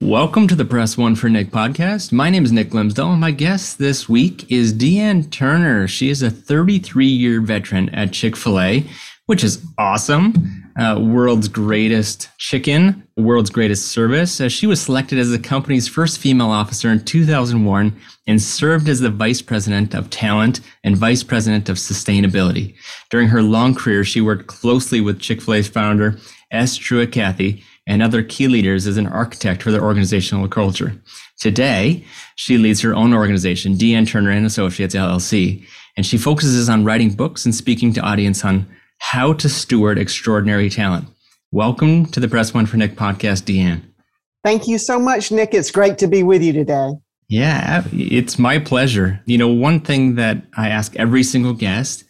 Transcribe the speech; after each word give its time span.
Welcome 0.00 0.48
to 0.48 0.56
the 0.56 0.64
Press 0.64 0.98
One 0.98 1.14
for 1.14 1.28
Nick 1.28 1.50
podcast. 1.50 2.12
My 2.12 2.28
name 2.28 2.44
is 2.44 2.50
Nick 2.50 2.70
Glimsdahl, 2.70 3.12
and 3.12 3.20
my 3.20 3.30
guest 3.30 3.78
this 3.78 4.08
week 4.08 4.50
is 4.50 4.72
Dee 4.72 4.98
Ann 4.98 5.30
Turner. 5.30 5.86
She 5.86 6.10
is 6.10 6.20
a 6.20 6.30
33 6.30 7.06
year 7.06 7.40
veteran 7.40 7.88
at 7.90 8.12
Chick 8.12 8.36
fil 8.36 8.60
A, 8.60 8.84
which 9.26 9.44
is 9.44 9.64
awesome. 9.78 10.72
Uh, 10.76 10.98
world's 11.00 11.46
greatest 11.46 12.28
chicken, 12.38 13.06
world's 13.16 13.48
greatest 13.48 13.86
service. 13.86 14.40
Uh, 14.40 14.48
she 14.48 14.66
was 14.66 14.82
selected 14.82 15.18
as 15.18 15.30
the 15.30 15.38
company's 15.38 15.86
first 15.86 16.18
female 16.18 16.50
officer 16.50 16.90
in 16.90 17.02
2001 17.04 17.96
and 18.26 18.42
served 18.42 18.88
as 18.88 18.98
the 18.98 19.10
vice 19.10 19.40
president 19.40 19.94
of 19.94 20.10
talent 20.10 20.60
and 20.82 20.96
vice 20.96 21.22
president 21.22 21.68
of 21.68 21.76
sustainability. 21.76 22.74
During 23.10 23.28
her 23.28 23.42
long 23.42 23.76
career, 23.76 24.02
she 24.02 24.20
worked 24.20 24.48
closely 24.48 25.00
with 25.00 25.20
Chick 25.20 25.40
fil 25.40 25.54
A's 25.54 25.68
founder, 25.68 26.18
S. 26.50 26.76
Truett 26.76 27.12
Cathy, 27.12 27.62
and 27.86 28.02
other 28.02 28.22
key 28.22 28.48
leaders 28.48 28.86
as 28.86 28.96
an 28.96 29.06
architect 29.06 29.62
for 29.62 29.70
their 29.70 29.82
organizational 29.82 30.48
culture. 30.48 30.94
Today, 31.38 32.04
she 32.36 32.58
leads 32.58 32.80
her 32.80 32.94
own 32.94 33.12
organization, 33.12 33.76
Dee 33.76 33.94
Ann 33.94 34.06
Turner 34.06 34.30
and 34.30 34.46
Associates 34.46 34.94
LLC, 34.94 35.66
and 35.96 36.06
she 36.06 36.16
focuses 36.16 36.68
on 36.68 36.84
writing 36.84 37.10
books 37.10 37.44
and 37.44 37.54
speaking 37.54 37.92
to 37.92 38.00
audience 38.00 38.44
on 38.44 38.66
how 38.98 39.32
to 39.34 39.48
steward 39.48 39.98
extraordinary 39.98 40.70
talent. 40.70 41.06
Welcome 41.52 42.06
to 42.06 42.20
the 42.20 42.28
Press 42.28 42.54
One 42.54 42.66
for 42.66 42.76
Nick 42.76 42.96
podcast, 42.96 43.44
Dee 43.44 43.60
Ann. 43.60 43.94
Thank 44.42 44.66
you 44.66 44.78
so 44.78 44.98
much, 44.98 45.30
Nick. 45.30 45.54
It's 45.54 45.70
great 45.70 45.98
to 45.98 46.06
be 46.06 46.22
with 46.22 46.42
you 46.42 46.52
today. 46.52 46.90
Yeah, 47.28 47.84
it's 47.92 48.38
my 48.38 48.58
pleasure. 48.58 49.20
You 49.24 49.38
know, 49.38 49.48
one 49.48 49.80
thing 49.80 50.16
that 50.16 50.42
I 50.56 50.68
ask 50.68 50.94
every 50.96 51.22
single 51.22 51.54
guest 51.54 52.04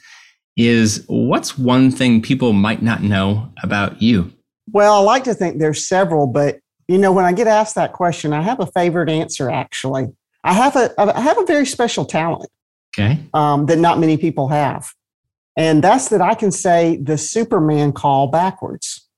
is 0.57 1.05
what's 1.09 1.59
one 1.59 1.91
thing 1.91 2.23
people 2.23 2.53
might 2.53 2.83
not 2.83 3.03
know 3.03 3.53
about 3.63 4.03
you? 4.03 4.33
Well, 4.73 4.95
I 4.95 4.99
like 5.01 5.25
to 5.25 5.35
think 5.35 5.59
there's 5.59 5.87
several, 5.87 6.27
but 6.27 6.59
you 6.89 6.99
know, 6.99 7.13
when 7.13 7.25
I 7.25 7.33
get 7.33 7.47
asked 7.47 7.75
that 7.77 7.93
question, 7.93 8.33
I 8.33 8.43
have 8.43 8.61
a 8.61 8.67
favorite 8.67 9.09
answer 9.09 9.51
actually. 9.51 10.09
I 10.43 10.53
have 10.53 10.77
a 10.77 10.93
I 10.99 11.21
have 11.21 11.39
a 11.39 11.45
very 11.47 11.67
special 11.67 12.05
talent. 12.05 12.51
Okay. 12.97 13.19
Um, 13.35 13.67
that 13.67 13.79
not 13.79 13.99
many 13.99 14.17
people 14.17 14.49
have. 14.49 14.93
And 15.57 15.83
that's 15.83 16.09
that 16.09 16.21
I 16.21 16.35
can 16.35 16.51
say 16.51 16.97
the 16.97 17.17
Superman 17.19 17.93
call 17.93 18.29
backwards. 18.29 19.09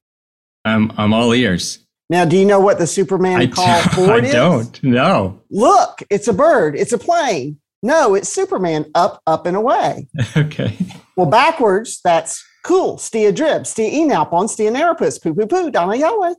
I'm 0.65 0.93
I'm 0.97 1.13
all 1.13 1.33
ears. 1.35 1.81
Now, 2.09 2.25
do 2.25 2.37
you 2.37 2.45
know 2.45 2.61
what 2.61 2.79
the 2.79 2.87
Superman 2.87 3.41
I 3.41 3.47
call 3.49 3.83
forward 3.83 4.25
I 4.25 4.27
is? 4.29 4.33
don't. 4.33 4.83
No. 4.83 5.43
Look, 5.51 6.03
it's 6.11 6.29
a 6.29 6.33
bird, 6.33 6.77
it's 6.77 6.93
a 6.93 6.99
plane. 6.99 7.59
No, 7.83 8.15
it's 8.15 8.29
Superman 8.29 8.91
up, 8.95 9.21
up, 9.27 9.47
and 9.47 9.57
away. 9.57 10.09
Okay. 10.37 10.77
Well, 11.17 11.27
backwards, 11.27 12.01
that's 12.05 12.45
cool. 12.67 12.99
Stia 12.99 13.33
drib, 13.33 13.63
stia 13.63 13.91
enap 13.91 14.33
on, 14.33 14.47
stia 14.47 14.71
narapus, 14.71 15.23
poo 15.23 15.35
poo 15.35 15.47
poo, 15.47 15.71
Donna 15.71 15.97
Yahweh. 15.97 16.35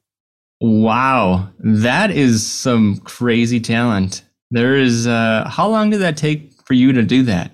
Wow, 0.59 1.49
that 1.59 2.11
is 2.11 2.45
some 2.45 2.97
crazy 2.97 3.59
talent. 3.59 4.23
There 4.51 4.75
is. 4.75 5.07
Uh, 5.07 5.47
how 5.49 5.67
long 5.67 5.89
did 5.89 6.01
that 6.01 6.17
take 6.17 6.53
for 6.65 6.73
you 6.73 6.91
to 6.93 7.03
do 7.03 7.23
that? 7.23 7.51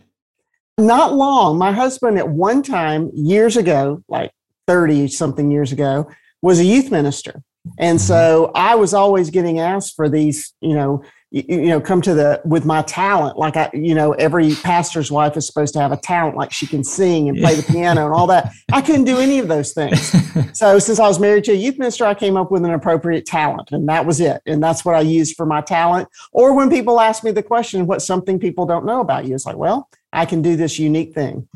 Not 0.77 1.13
long. 1.13 1.57
My 1.57 1.71
husband, 1.71 2.17
at 2.17 2.29
one 2.29 2.63
time, 2.63 3.11
years 3.13 3.57
ago, 3.57 4.03
like 4.07 4.31
30 4.67 5.07
something 5.09 5.51
years 5.51 5.71
ago, 5.71 6.09
was 6.41 6.59
a 6.59 6.65
youth 6.65 6.91
minister. 6.91 7.43
And 7.77 8.01
so 8.01 8.51
I 8.55 8.75
was 8.75 8.93
always 8.93 9.29
getting 9.29 9.59
asked 9.59 9.95
for 9.95 10.09
these, 10.09 10.53
you 10.61 10.75
know, 10.75 11.03
you, 11.33 11.65
know, 11.65 11.81
come 11.81 11.99
to 12.03 12.13
the 12.13 12.39
with 12.45 12.63
my 12.63 12.83
talent. 12.83 13.39
Like 13.39 13.57
I, 13.57 13.71
you 13.73 13.95
know, 13.95 14.11
every 14.13 14.53
pastor's 14.53 15.11
wife 15.11 15.35
is 15.35 15.47
supposed 15.47 15.73
to 15.73 15.79
have 15.79 15.91
a 15.91 15.97
talent, 15.97 16.37
like 16.37 16.53
she 16.53 16.67
can 16.67 16.83
sing 16.83 17.27
and 17.27 17.39
play 17.39 17.55
the 17.55 17.63
piano 17.63 18.05
and 18.05 18.13
all 18.13 18.27
that. 18.27 18.53
I 18.71 18.83
couldn't 18.83 19.05
do 19.05 19.17
any 19.17 19.39
of 19.39 19.47
those 19.47 19.73
things. 19.73 20.15
So 20.53 20.77
since 20.77 20.99
I 20.99 21.07
was 21.07 21.19
married 21.19 21.45
to 21.45 21.51
a 21.51 21.55
youth 21.55 21.79
minister, 21.79 22.05
I 22.05 22.13
came 22.13 22.37
up 22.37 22.51
with 22.51 22.63
an 22.63 22.71
appropriate 22.71 23.25
talent, 23.25 23.71
and 23.71 23.87
that 23.89 24.05
was 24.05 24.19
it. 24.19 24.41
And 24.45 24.61
that's 24.61 24.85
what 24.85 24.93
I 24.93 25.01
used 25.01 25.35
for 25.35 25.45
my 25.45 25.61
talent. 25.61 26.09
Or 26.31 26.55
when 26.55 26.69
people 26.69 26.99
ask 26.99 27.23
me 27.23 27.31
the 27.31 27.41
question, 27.41 27.87
"What's 27.87 28.05
something 28.05 28.39
people 28.39 28.65
don't 28.65 28.85
know 28.85 28.99
about 28.99 29.25
you?" 29.25 29.35
It's 29.35 29.45
like, 29.45 29.57
well, 29.57 29.89
I 30.11 30.25
can 30.25 30.41
do 30.41 30.55
this 30.55 30.77
unique 30.77 31.13
thing. 31.13 31.47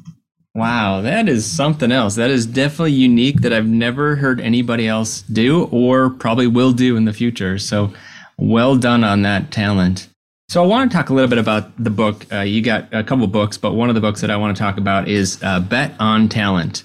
Wow, 0.55 1.01
that 1.01 1.29
is 1.29 1.45
something 1.45 1.91
else. 1.91 2.15
That 2.15 2.31
is 2.31 2.47
definitely 2.47 2.93
unique 2.93 3.41
that 3.41 3.53
I've 3.53 3.67
never 3.67 4.15
heard 4.15 4.41
anybody 4.41 4.87
else 4.87 5.21
do 5.21 5.65
or 5.65 6.09
probably 6.09 6.47
will 6.47 6.71
do 6.71 6.97
in 6.97 7.05
the 7.05 7.13
future. 7.13 7.59
So 7.59 7.93
well 8.37 8.75
done 8.75 9.03
on 9.03 9.23
that 9.23 9.51
talent. 9.51 10.09
So 10.49 10.63
I 10.63 10.67
want 10.67 10.89
to 10.89 10.97
talk 10.97 11.09
a 11.09 11.13
little 11.13 11.29
bit 11.29 11.39
about 11.39 11.83
the 11.83 11.89
book. 11.89 12.25
Uh, 12.31 12.39
you 12.39 12.61
got 12.61 12.93
a 12.93 13.03
couple 13.03 13.27
books, 13.27 13.57
but 13.57 13.73
one 13.73 13.89
of 13.89 13.95
the 13.95 14.01
books 14.01 14.21
that 14.21 14.31
I 14.31 14.37
want 14.37 14.55
to 14.55 14.61
talk 14.61 14.77
about 14.77 15.07
is 15.07 15.41
uh, 15.43 15.59
Bet 15.59 15.93
on 15.99 16.29
Talent. 16.29 16.83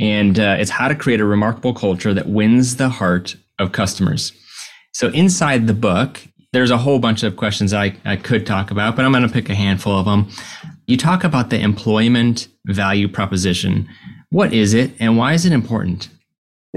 And 0.00 0.38
uh, 0.38 0.56
it's 0.58 0.70
how 0.70 0.88
to 0.88 0.94
create 0.94 1.20
a 1.20 1.24
remarkable 1.24 1.72
culture 1.72 2.12
that 2.12 2.28
wins 2.28 2.76
the 2.76 2.88
heart 2.88 3.36
of 3.58 3.72
customers. 3.72 4.32
So 4.92 5.08
inside 5.08 5.66
the 5.66 5.74
book, 5.74 6.20
there's 6.52 6.70
a 6.70 6.78
whole 6.78 6.98
bunch 6.98 7.22
of 7.22 7.36
questions 7.36 7.72
I, 7.72 7.96
I 8.04 8.16
could 8.16 8.46
talk 8.46 8.70
about, 8.70 8.96
but 8.96 9.04
I'm 9.04 9.12
going 9.12 9.26
to 9.26 9.32
pick 9.32 9.48
a 9.48 9.54
handful 9.54 9.98
of 9.98 10.06
them. 10.06 10.28
You 10.86 10.96
talk 10.96 11.22
about 11.22 11.50
the 11.50 11.60
employment 11.60 12.48
value 12.66 13.08
proposition. 13.08 13.88
What 14.30 14.52
is 14.52 14.74
it 14.74 14.92
and 14.98 15.16
why 15.16 15.34
is 15.34 15.46
it 15.46 15.52
important? 15.52 16.08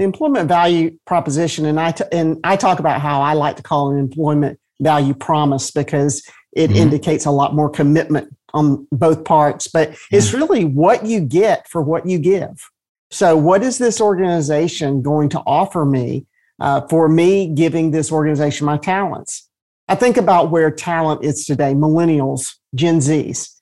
The 0.00 0.04
employment 0.04 0.48
value 0.48 0.96
proposition 1.06 1.66
and 1.66 1.78
I 1.78 1.90
t- 1.92 2.04
and 2.10 2.38
I 2.42 2.56
talk 2.56 2.78
about 2.78 3.02
how 3.02 3.20
I 3.20 3.34
like 3.34 3.56
to 3.56 3.62
call 3.62 3.90
an 3.90 3.98
employment 3.98 4.58
value 4.80 5.12
promise 5.12 5.70
because 5.70 6.22
it 6.56 6.70
Mhm. 6.70 6.76
indicates 6.76 7.26
a 7.26 7.30
lot 7.30 7.54
more 7.54 7.68
commitment 7.68 8.34
on 8.54 8.86
both 8.90 9.24
parts 9.24 9.68
but 9.68 9.94
it's 10.10 10.32
really 10.32 10.64
what 10.64 11.04
you 11.04 11.20
get 11.20 11.68
for 11.68 11.82
what 11.82 12.06
you 12.06 12.18
give. 12.18 12.70
So 13.10 13.36
what 13.36 13.62
is 13.62 13.76
this 13.76 14.00
organization 14.00 15.02
going 15.02 15.28
to 15.30 15.42
offer 15.46 15.84
me 15.84 16.24
uh, 16.60 16.80
for 16.88 17.06
me 17.06 17.48
giving 17.48 17.90
this 17.90 18.10
organization 18.10 18.64
my 18.64 18.78
talents? 18.78 19.50
I 19.86 19.96
think 19.96 20.16
about 20.16 20.50
where 20.50 20.70
talent 20.70 21.24
is 21.24 21.44
today 21.44 21.74
millennials 21.74 22.54
gen 22.74 23.02
z's 23.02 23.59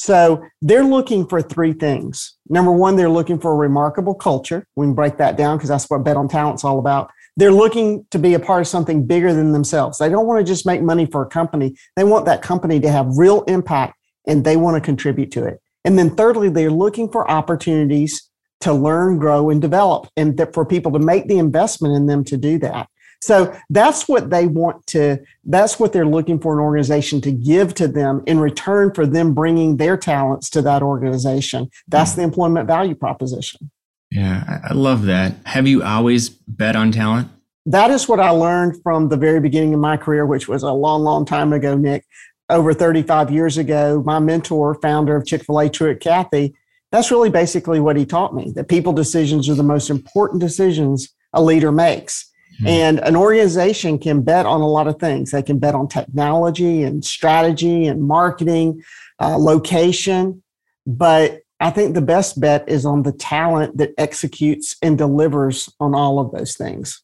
so 0.00 0.42
they're 0.62 0.82
looking 0.82 1.26
for 1.26 1.42
three 1.42 1.74
things. 1.74 2.38
Number 2.48 2.72
one, 2.72 2.96
they're 2.96 3.10
looking 3.10 3.38
for 3.38 3.52
a 3.52 3.56
remarkable 3.56 4.14
culture. 4.14 4.66
We 4.74 4.86
can 4.86 4.94
break 4.94 5.18
that 5.18 5.36
down 5.36 5.58
because 5.58 5.68
that's 5.68 5.90
what 5.90 6.04
Bet 6.04 6.16
on 6.16 6.26
Talent's 6.26 6.64
all 6.64 6.78
about. 6.78 7.10
They're 7.36 7.52
looking 7.52 8.06
to 8.10 8.18
be 8.18 8.32
a 8.32 8.40
part 8.40 8.62
of 8.62 8.66
something 8.66 9.06
bigger 9.06 9.34
than 9.34 9.52
themselves. 9.52 9.98
They 9.98 10.08
don't 10.08 10.26
want 10.26 10.40
to 10.40 10.50
just 10.50 10.64
make 10.64 10.80
money 10.80 11.04
for 11.04 11.20
a 11.20 11.28
company. 11.28 11.76
They 11.96 12.04
want 12.04 12.24
that 12.24 12.40
company 12.40 12.80
to 12.80 12.90
have 12.90 13.18
real 13.18 13.42
impact 13.42 13.94
and 14.26 14.42
they 14.42 14.56
want 14.56 14.74
to 14.76 14.80
contribute 14.80 15.32
to 15.32 15.44
it. 15.44 15.60
And 15.84 15.98
then 15.98 16.16
thirdly, 16.16 16.48
they're 16.48 16.70
looking 16.70 17.12
for 17.12 17.30
opportunities 17.30 18.30
to 18.60 18.72
learn, 18.72 19.18
grow, 19.18 19.50
and 19.50 19.60
develop, 19.60 20.08
and 20.16 20.40
for 20.54 20.64
people 20.64 20.92
to 20.92 20.98
make 20.98 21.28
the 21.28 21.36
investment 21.36 21.94
in 21.94 22.06
them 22.06 22.24
to 22.24 22.38
do 22.38 22.58
that. 22.60 22.88
So 23.22 23.54
that's 23.68 24.08
what 24.08 24.30
they 24.30 24.46
want 24.46 24.86
to, 24.88 25.18
that's 25.44 25.78
what 25.78 25.92
they're 25.92 26.06
looking 26.06 26.38
for 26.40 26.54
an 26.58 26.60
organization 26.64 27.20
to 27.22 27.30
give 27.32 27.74
to 27.74 27.86
them 27.86 28.22
in 28.26 28.40
return 28.40 28.94
for 28.94 29.06
them 29.06 29.34
bringing 29.34 29.76
their 29.76 29.96
talents 29.96 30.48
to 30.50 30.62
that 30.62 30.82
organization. 30.82 31.70
That's 31.88 32.14
the 32.14 32.22
employment 32.22 32.66
value 32.66 32.94
proposition. 32.94 33.70
Yeah, 34.10 34.42
I- 34.48 34.70
I 34.70 34.74
love 34.74 35.04
that. 35.04 35.34
Have 35.44 35.66
you 35.68 35.82
always 35.82 36.28
bet 36.30 36.76
on 36.76 36.92
talent? 36.92 37.28
That 37.66 37.90
is 37.90 38.08
what 38.08 38.20
I 38.20 38.30
learned 38.30 38.82
from 38.82 39.10
the 39.10 39.16
very 39.18 39.38
beginning 39.38 39.74
of 39.74 39.80
my 39.80 39.96
career, 39.98 40.24
which 40.24 40.48
was 40.48 40.62
a 40.62 40.72
long, 40.72 41.02
long 41.02 41.24
time 41.26 41.52
ago, 41.52 41.76
Nick. 41.76 42.04
Over 42.48 42.72
35 42.74 43.30
years 43.30 43.58
ago, 43.58 44.02
my 44.04 44.18
mentor, 44.18 44.74
founder 44.82 45.14
of 45.14 45.26
Chick 45.26 45.44
fil 45.44 45.60
A, 45.60 45.68
Truett 45.68 46.00
Cathy, 46.00 46.54
that's 46.90 47.10
really 47.12 47.30
basically 47.30 47.78
what 47.78 47.96
he 47.96 48.04
taught 48.04 48.34
me 48.34 48.50
that 48.56 48.66
people 48.68 48.92
decisions 48.92 49.48
are 49.48 49.54
the 49.54 49.62
most 49.62 49.90
important 49.90 50.40
decisions 50.40 51.08
a 51.32 51.40
leader 51.42 51.70
makes. 51.70 52.28
Hmm. 52.60 52.66
And 52.66 53.00
an 53.00 53.16
organization 53.16 53.98
can 53.98 54.22
bet 54.22 54.46
on 54.46 54.60
a 54.60 54.68
lot 54.68 54.86
of 54.86 54.98
things. 54.98 55.30
They 55.30 55.42
can 55.42 55.58
bet 55.58 55.74
on 55.74 55.88
technology 55.88 56.82
and 56.82 57.04
strategy 57.04 57.86
and 57.86 58.02
marketing, 58.02 58.82
uh, 59.20 59.38
location. 59.38 60.42
But 60.86 61.40
I 61.60 61.70
think 61.70 61.94
the 61.94 62.02
best 62.02 62.40
bet 62.40 62.68
is 62.68 62.86
on 62.86 63.02
the 63.02 63.12
talent 63.12 63.76
that 63.78 63.92
executes 63.98 64.76
and 64.82 64.96
delivers 64.96 65.68
on 65.78 65.94
all 65.94 66.18
of 66.18 66.32
those 66.32 66.56
things. 66.56 67.02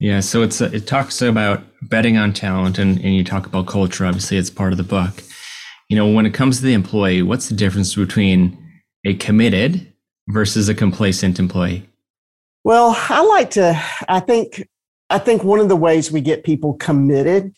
Yeah, 0.00 0.20
so 0.20 0.42
it's 0.42 0.60
it 0.60 0.86
talks 0.86 1.20
about 1.22 1.64
betting 1.82 2.16
on 2.16 2.32
talent, 2.32 2.78
and, 2.78 2.98
and 2.98 3.16
you 3.16 3.24
talk 3.24 3.46
about 3.46 3.66
culture. 3.66 4.06
Obviously, 4.06 4.36
it's 4.36 4.50
part 4.50 4.72
of 4.72 4.78
the 4.78 4.84
book. 4.84 5.24
You 5.88 5.96
know, 5.96 6.06
when 6.06 6.24
it 6.24 6.34
comes 6.34 6.58
to 6.58 6.64
the 6.64 6.72
employee, 6.72 7.22
what's 7.22 7.48
the 7.48 7.56
difference 7.56 7.96
between 7.96 8.56
a 9.04 9.14
committed 9.14 9.92
versus 10.28 10.68
a 10.68 10.74
complacent 10.74 11.40
employee? 11.40 11.88
Well, 12.62 12.94
I 13.08 13.24
like 13.24 13.50
to, 13.52 13.82
I 14.08 14.20
think 14.20 14.68
I 15.10 15.18
think 15.18 15.42
one 15.42 15.60
of 15.60 15.68
the 15.68 15.76
ways 15.76 16.12
we 16.12 16.20
get 16.20 16.44
people 16.44 16.74
committed 16.74 17.54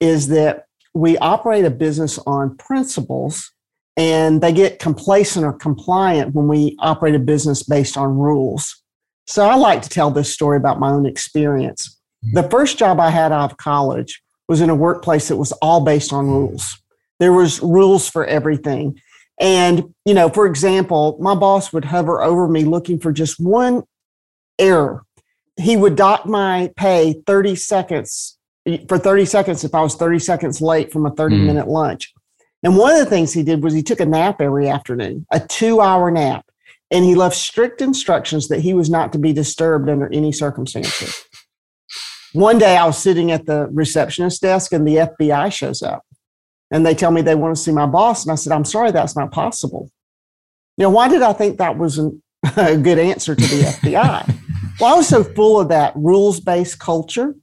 is 0.00 0.28
that 0.28 0.66
we 0.94 1.18
operate 1.18 1.64
a 1.64 1.70
business 1.70 2.18
on 2.26 2.56
principles 2.56 3.50
and 3.96 4.40
they 4.40 4.52
get 4.52 4.78
complacent 4.78 5.44
or 5.44 5.52
compliant 5.52 6.34
when 6.34 6.48
we 6.48 6.76
operate 6.78 7.14
a 7.14 7.18
business 7.20 7.62
based 7.62 7.96
on 7.96 8.16
rules. 8.16 8.82
So 9.26 9.46
I 9.48 9.54
like 9.54 9.82
to 9.82 9.88
tell 9.88 10.10
this 10.10 10.32
story 10.32 10.56
about 10.56 10.80
my 10.80 10.90
own 10.90 11.06
experience. 11.06 11.98
The 12.32 12.42
first 12.44 12.78
job 12.78 13.00
I 13.00 13.10
had 13.10 13.32
out 13.32 13.52
of 13.52 13.58
college 13.58 14.22
was 14.48 14.60
in 14.60 14.70
a 14.70 14.74
workplace 14.74 15.28
that 15.28 15.36
was 15.36 15.52
all 15.52 15.84
based 15.84 16.12
on 16.12 16.26
rules. 16.26 16.78
There 17.20 17.32
was 17.32 17.60
rules 17.60 18.08
for 18.08 18.24
everything. 18.24 18.98
And, 19.40 19.94
you 20.04 20.14
know, 20.14 20.28
for 20.28 20.46
example, 20.46 21.16
my 21.20 21.34
boss 21.34 21.72
would 21.72 21.84
hover 21.84 22.22
over 22.22 22.48
me 22.48 22.64
looking 22.64 22.98
for 22.98 23.12
just 23.12 23.38
one 23.38 23.82
error. 24.58 25.03
He 25.56 25.76
would 25.76 25.96
dock 25.96 26.26
my 26.26 26.72
pay 26.76 27.22
30 27.26 27.54
seconds 27.54 28.38
for 28.88 28.98
30 28.98 29.26
seconds 29.26 29.64
if 29.64 29.74
I 29.74 29.82
was 29.82 29.94
30 29.94 30.18
seconds 30.18 30.60
late 30.60 30.92
from 30.92 31.06
a 31.06 31.10
30 31.10 31.36
mm. 31.36 31.46
minute 31.46 31.68
lunch. 31.68 32.12
And 32.62 32.76
one 32.76 32.92
of 32.92 32.98
the 32.98 33.06
things 33.06 33.32
he 33.32 33.42
did 33.42 33.62
was 33.62 33.74
he 33.74 33.82
took 33.82 34.00
a 34.00 34.06
nap 34.06 34.40
every 34.40 34.68
afternoon, 34.68 35.26
a 35.30 35.38
two 35.38 35.80
hour 35.80 36.10
nap, 36.10 36.46
and 36.90 37.04
he 37.04 37.14
left 37.14 37.36
strict 37.36 37.82
instructions 37.82 38.48
that 38.48 38.60
he 38.60 38.72
was 38.72 38.88
not 38.88 39.12
to 39.12 39.18
be 39.18 39.32
disturbed 39.32 39.88
under 39.88 40.10
any 40.12 40.32
circumstances. 40.32 41.24
One 42.32 42.58
day 42.58 42.76
I 42.76 42.86
was 42.86 42.98
sitting 42.98 43.30
at 43.30 43.46
the 43.46 43.68
receptionist 43.70 44.40
desk 44.42 44.72
and 44.72 44.88
the 44.88 44.96
FBI 44.96 45.52
shows 45.52 45.82
up 45.82 46.04
and 46.70 46.84
they 46.84 46.94
tell 46.94 47.10
me 47.10 47.22
they 47.22 47.34
want 47.34 47.54
to 47.54 47.62
see 47.62 47.70
my 47.70 47.86
boss. 47.86 48.24
And 48.24 48.32
I 48.32 48.34
said, 48.34 48.52
I'm 48.52 48.64
sorry, 48.64 48.90
that's 48.90 49.16
not 49.16 49.30
possible. 49.30 49.90
You 50.76 50.84
know, 50.84 50.90
why 50.90 51.08
did 51.08 51.22
I 51.22 51.32
think 51.32 51.58
that 51.58 51.78
was 51.78 51.98
an, 51.98 52.20
a 52.56 52.76
good 52.76 52.98
answer 52.98 53.34
to 53.34 53.46
the 53.46 53.62
FBI? 53.62 54.43
Well, 54.80 54.94
I 54.94 54.96
was 54.96 55.08
so 55.08 55.22
full 55.22 55.60
of 55.60 55.68
that 55.68 55.92
rules 55.96 56.40
based 56.40 56.78
culture, 56.78 57.34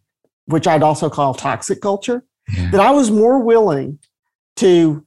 which 0.46 0.68
I'd 0.68 0.84
also 0.84 1.10
call 1.10 1.34
toxic 1.34 1.82
culture, 1.82 2.24
yeah. 2.54 2.72
that 2.72 2.82
I 2.82 2.92
was 2.92 3.12
more 3.12 3.40
willing 3.40 4.00
to 4.58 5.06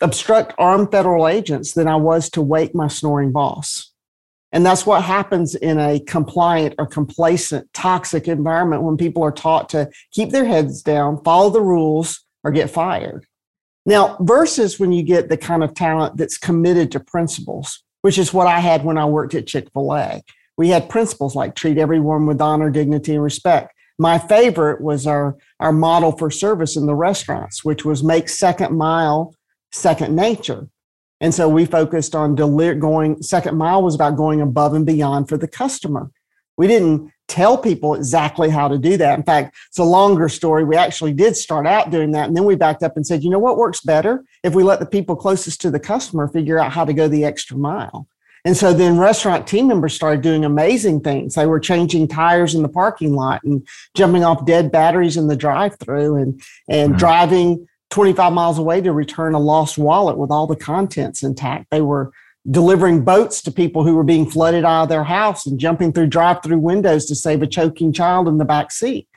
obstruct 0.00 0.54
armed 0.58 0.90
federal 0.90 1.26
agents 1.28 1.72
than 1.72 1.88
I 1.88 1.96
was 1.96 2.30
to 2.30 2.42
wake 2.42 2.74
my 2.74 2.88
snoring 2.88 3.32
boss. 3.32 3.92
And 4.52 4.64
that's 4.64 4.86
what 4.86 5.02
happens 5.02 5.56
in 5.56 5.80
a 5.80 5.98
compliant 5.98 6.76
or 6.78 6.86
complacent, 6.86 7.72
toxic 7.72 8.28
environment 8.28 8.82
when 8.82 8.96
people 8.96 9.22
are 9.24 9.32
taught 9.32 9.68
to 9.70 9.90
keep 10.12 10.30
their 10.30 10.44
heads 10.44 10.80
down, 10.80 11.22
follow 11.24 11.50
the 11.50 11.60
rules, 11.60 12.24
or 12.44 12.52
get 12.52 12.70
fired. 12.70 13.26
Now, 13.84 14.16
versus 14.20 14.78
when 14.78 14.92
you 14.92 15.02
get 15.02 15.28
the 15.28 15.36
kind 15.36 15.64
of 15.64 15.74
talent 15.74 16.16
that's 16.16 16.38
committed 16.38 16.92
to 16.92 17.00
principles, 17.00 17.82
which 18.02 18.16
is 18.16 18.32
what 18.32 18.46
I 18.46 18.60
had 18.60 18.84
when 18.84 18.96
I 18.96 19.06
worked 19.06 19.34
at 19.34 19.46
Chick 19.46 19.68
fil 19.72 19.92
A. 19.94 20.22
We 20.56 20.68
had 20.68 20.88
principles 20.88 21.34
like 21.34 21.54
treat 21.54 21.78
everyone 21.78 22.26
with 22.26 22.40
honor, 22.40 22.70
dignity, 22.70 23.14
and 23.14 23.22
respect. 23.22 23.72
My 23.98 24.18
favorite 24.18 24.80
was 24.80 25.06
our, 25.06 25.36
our 25.60 25.72
model 25.72 26.12
for 26.12 26.30
service 26.30 26.76
in 26.76 26.86
the 26.86 26.94
restaurants, 26.94 27.64
which 27.64 27.84
was 27.84 28.02
make 28.02 28.28
second 28.28 28.76
mile 28.76 29.34
second 29.74 30.14
nature. 30.14 30.68
And 31.20 31.34
so 31.34 31.48
we 31.48 31.64
focused 31.64 32.14
on 32.14 32.34
deli- 32.34 32.74
going, 32.74 33.22
second 33.22 33.56
mile 33.56 33.82
was 33.82 33.94
about 33.94 34.16
going 34.16 34.40
above 34.40 34.74
and 34.74 34.86
beyond 34.86 35.28
for 35.28 35.36
the 35.36 35.48
customer. 35.48 36.10
We 36.56 36.66
didn't 36.66 37.10
tell 37.26 37.56
people 37.58 37.94
exactly 37.94 38.50
how 38.50 38.68
to 38.68 38.78
do 38.78 38.96
that. 38.96 39.18
In 39.18 39.24
fact, 39.24 39.56
it's 39.68 39.78
a 39.78 39.84
longer 39.84 40.28
story. 40.28 40.64
We 40.64 40.76
actually 40.76 41.12
did 41.12 41.36
start 41.36 41.66
out 41.66 41.90
doing 41.90 42.12
that. 42.12 42.28
And 42.28 42.36
then 42.36 42.44
we 42.44 42.54
backed 42.54 42.82
up 42.82 42.96
and 42.96 43.06
said, 43.06 43.24
you 43.24 43.30
know 43.30 43.38
what 43.38 43.56
works 43.56 43.80
better? 43.80 44.24
If 44.42 44.54
we 44.54 44.62
let 44.62 44.80
the 44.80 44.86
people 44.86 45.16
closest 45.16 45.60
to 45.62 45.70
the 45.70 45.80
customer 45.80 46.28
figure 46.28 46.58
out 46.58 46.72
how 46.72 46.84
to 46.84 46.92
go 46.92 47.08
the 47.08 47.24
extra 47.24 47.56
mile. 47.56 48.06
And 48.44 48.56
so 48.56 48.74
then 48.74 48.98
restaurant 48.98 49.46
team 49.46 49.68
members 49.68 49.94
started 49.94 50.20
doing 50.20 50.44
amazing 50.44 51.00
things. 51.00 51.34
They 51.34 51.46
were 51.46 51.60
changing 51.60 52.08
tires 52.08 52.54
in 52.54 52.62
the 52.62 52.68
parking 52.68 53.14
lot 53.14 53.42
and 53.42 53.66
jumping 53.94 54.22
off 54.22 54.44
dead 54.44 54.70
batteries 54.70 55.16
in 55.16 55.28
the 55.28 55.36
drive 55.36 55.78
through 55.78 56.16
and, 56.16 56.42
and 56.68 56.96
driving 56.98 57.66
25 57.90 58.32
miles 58.32 58.58
away 58.58 58.82
to 58.82 58.92
return 58.92 59.34
a 59.34 59.38
lost 59.38 59.78
wallet 59.78 60.18
with 60.18 60.30
all 60.30 60.46
the 60.46 60.56
contents 60.56 61.22
intact. 61.22 61.66
They 61.70 61.80
were 61.80 62.12
delivering 62.50 63.02
boats 63.02 63.40
to 63.42 63.52
people 63.52 63.84
who 63.84 63.94
were 63.94 64.04
being 64.04 64.28
flooded 64.30 64.64
out 64.64 64.84
of 64.84 64.88
their 64.90 65.04
house 65.04 65.46
and 65.46 65.58
jumping 65.58 65.92
through 65.92 66.08
drive-through 66.08 66.58
windows 66.58 67.06
to 67.06 67.14
save 67.14 67.40
a 67.40 67.46
choking 67.46 67.92
child 67.92 68.28
in 68.28 68.36
the 68.36 68.44
back 68.44 68.70
seat, 68.70 69.08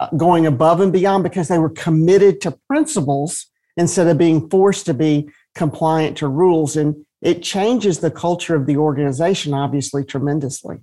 uh, 0.00 0.08
going 0.16 0.46
above 0.46 0.80
and 0.80 0.92
beyond 0.92 1.22
because 1.22 1.46
they 1.46 1.58
were 1.58 1.70
committed 1.70 2.40
to 2.40 2.58
principles 2.66 3.46
instead 3.76 4.08
of 4.08 4.18
being 4.18 4.50
forced 4.50 4.86
to 4.86 4.94
be 4.94 5.28
compliant 5.54 6.16
to 6.18 6.26
rules. 6.26 6.76
And 6.76 7.06
it 7.22 7.42
changes 7.42 8.00
the 8.00 8.10
culture 8.10 8.54
of 8.54 8.66
the 8.66 8.76
organization, 8.76 9.54
obviously, 9.54 10.04
tremendously. 10.04 10.78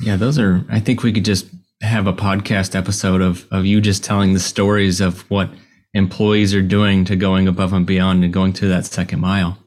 Yeah, 0.00 0.16
those 0.16 0.38
are, 0.38 0.64
I 0.70 0.80
think 0.80 1.02
we 1.02 1.12
could 1.12 1.24
just 1.24 1.46
have 1.82 2.06
a 2.06 2.12
podcast 2.12 2.74
episode 2.74 3.20
of, 3.20 3.46
of 3.50 3.66
you 3.66 3.80
just 3.80 4.04
telling 4.04 4.32
the 4.32 4.40
stories 4.40 5.00
of 5.00 5.28
what 5.30 5.50
employees 5.92 6.54
are 6.54 6.62
doing 6.62 7.04
to 7.04 7.16
going 7.16 7.48
above 7.48 7.72
and 7.72 7.86
beyond 7.86 8.24
and 8.24 8.32
going 8.32 8.52
to 8.54 8.68
that 8.68 8.86
second 8.86 9.20
mile. 9.20 9.58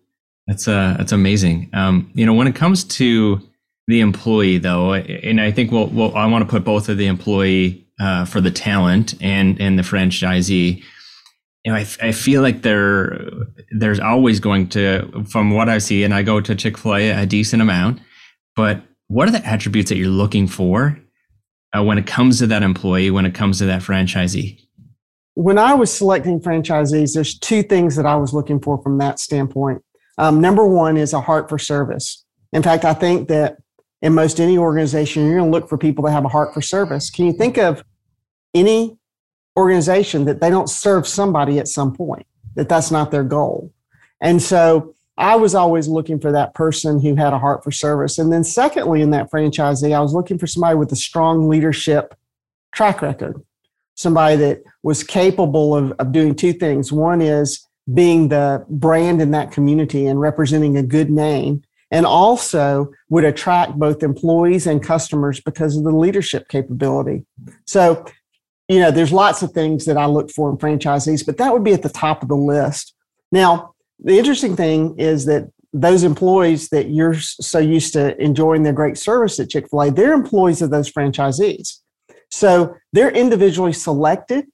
That's 0.47 0.67
uh, 0.67 0.95
that's 0.97 1.11
amazing. 1.13 1.69
Um, 1.73 2.11
you 2.13 2.25
know, 2.25 2.33
when 2.33 2.47
it 2.47 2.55
comes 2.55 2.83
to 2.83 3.41
the 3.87 4.01
employee, 4.01 4.57
though, 4.57 4.93
and 4.93 5.39
I 5.39 5.51
think 5.51 5.71
we'll, 5.71 5.87
we'll 5.87 6.15
I 6.15 6.25
want 6.25 6.43
to 6.43 6.49
put 6.49 6.65
both 6.65 6.89
of 6.89 6.97
the 6.97 7.07
employee 7.07 7.87
uh, 7.99 8.25
for 8.25 8.41
the 8.41 8.51
talent 8.51 9.15
and 9.21 9.59
and 9.61 9.79
the 9.79 9.83
franchisee. 9.83 10.83
You 11.63 11.71
know, 11.71 11.77
I, 11.77 11.87
I 12.01 12.11
feel 12.11 12.41
like 12.41 12.61
there 12.61 13.19
there's 13.71 13.99
always 13.99 14.39
going 14.39 14.67
to, 14.69 15.23
from 15.29 15.51
what 15.51 15.69
I 15.69 15.77
see, 15.77 16.03
and 16.03 16.13
I 16.13 16.21
go 16.23 16.41
to 16.41 16.55
Chick 16.55 16.77
Fil 16.77 16.95
A 16.95 17.09
a 17.11 17.25
decent 17.25 17.61
amount. 17.61 18.01
But 18.55 18.81
what 19.07 19.27
are 19.27 19.31
the 19.31 19.45
attributes 19.45 19.89
that 19.89 19.97
you're 19.97 20.09
looking 20.09 20.47
for 20.47 20.99
uh, 21.75 21.83
when 21.83 21.97
it 21.97 22.05
comes 22.05 22.39
to 22.39 22.47
that 22.47 22.63
employee? 22.63 23.11
When 23.11 23.25
it 23.25 23.33
comes 23.33 23.59
to 23.59 23.65
that 23.65 23.81
franchisee? 23.81 24.59
When 25.35 25.57
I 25.57 25.73
was 25.73 25.91
selecting 25.91 26.39
franchisees, 26.39 27.13
there's 27.13 27.39
two 27.39 27.63
things 27.63 27.95
that 27.95 28.05
I 28.05 28.15
was 28.15 28.33
looking 28.33 28.59
for 28.59 28.81
from 28.83 28.97
that 28.99 29.19
standpoint. 29.19 29.81
Um, 30.17 30.41
number 30.41 30.67
one 30.67 30.97
is 30.97 31.13
a 31.13 31.21
heart 31.21 31.49
for 31.49 31.57
service. 31.57 32.23
In 32.51 32.61
fact, 32.61 32.85
I 32.85 32.93
think 32.93 33.29
that 33.29 33.57
in 34.03 34.13
most 34.13 34.39
any 34.39 34.57
organization, 34.57 35.25
you're 35.25 35.37
going 35.37 35.51
to 35.51 35.57
look 35.57 35.69
for 35.69 35.77
people 35.77 36.03
that 36.03 36.11
have 36.11 36.25
a 36.25 36.29
heart 36.29 36.53
for 36.53 36.61
service. 36.61 37.09
Can 37.09 37.25
you 37.25 37.33
think 37.33 37.57
of 37.57 37.83
any 38.53 38.99
organization 39.57 40.25
that 40.25 40.41
they 40.41 40.49
don't 40.49 40.69
serve 40.69 41.07
somebody 41.07 41.59
at 41.59 41.67
some 41.67 41.95
point, 41.95 42.25
that 42.55 42.69
that's 42.69 42.91
not 42.91 43.11
their 43.11 43.23
goal? 43.23 43.71
And 44.21 44.41
so 44.41 44.95
I 45.17 45.35
was 45.35 45.53
always 45.53 45.87
looking 45.87 46.19
for 46.19 46.31
that 46.31 46.55
person 46.55 46.99
who 46.99 47.15
had 47.15 47.33
a 47.33 47.39
heart 47.39 47.63
for 47.63 47.71
service. 47.71 48.17
And 48.17 48.31
then, 48.31 48.43
secondly, 48.43 49.01
in 49.01 49.11
that 49.11 49.29
franchisee, 49.29 49.95
I 49.95 49.99
was 49.99 50.13
looking 50.13 50.39
for 50.39 50.47
somebody 50.47 50.75
with 50.75 50.91
a 50.91 50.95
strong 50.95 51.47
leadership 51.47 52.15
track 52.73 53.01
record, 53.01 53.41
somebody 53.95 54.35
that 54.37 54.63
was 54.81 55.03
capable 55.03 55.75
of, 55.75 55.91
of 55.99 56.11
doing 56.11 56.35
two 56.35 56.53
things. 56.53 56.91
One 56.91 57.21
is 57.21 57.67
being 57.93 58.29
the 58.29 58.65
brand 58.69 59.21
in 59.21 59.31
that 59.31 59.51
community 59.51 60.07
and 60.07 60.19
representing 60.19 60.77
a 60.77 60.83
good 60.83 61.11
name 61.11 61.61
and 61.91 62.07
also 62.07 62.91
would 63.09 63.23
attract 63.23 63.77
both 63.77 64.01
employees 64.01 64.65
and 64.65 64.81
customers 64.81 65.39
because 65.39 65.77
of 65.77 65.83
the 65.83 65.91
leadership 65.91 66.47
capability. 66.47 67.23
So, 67.67 68.03
you 68.67 68.79
know, 68.79 68.91
there's 68.91 69.11
lots 69.11 69.41
of 69.41 69.51
things 69.51 69.85
that 69.85 69.97
I 69.97 70.05
look 70.05 70.31
for 70.31 70.49
in 70.49 70.57
franchisees, 70.57 71.25
but 71.25 71.37
that 71.37 71.51
would 71.51 71.63
be 71.63 71.73
at 71.73 71.81
the 71.81 71.89
top 71.89 72.21
of 72.23 72.29
the 72.29 72.35
list. 72.35 72.93
Now, 73.31 73.73
the 73.99 74.17
interesting 74.17 74.55
thing 74.55 74.97
is 74.97 75.25
that 75.25 75.49
those 75.73 76.03
employees 76.03 76.69
that 76.69 76.89
you're 76.89 77.19
so 77.19 77.59
used 77.59 77.93
to 77.93 78.19
enjoying 78.21 78.63
their 78.63 78.73
great 78.73 78.97
service 78.97 79.39
at 79.39 79.49
Chick 79.49 79.69
fil 79.69 79.81
A, 79.81 79.91
they're 79.91 80.13
employees 80.13 80.61
of 80.61 80.69
those 80.69 80.91
franchisees. 80.91 81.79
So 82.29 82.75
they're 82.93 83.11
individually 83.11 83.73
selected, 83.73 84.45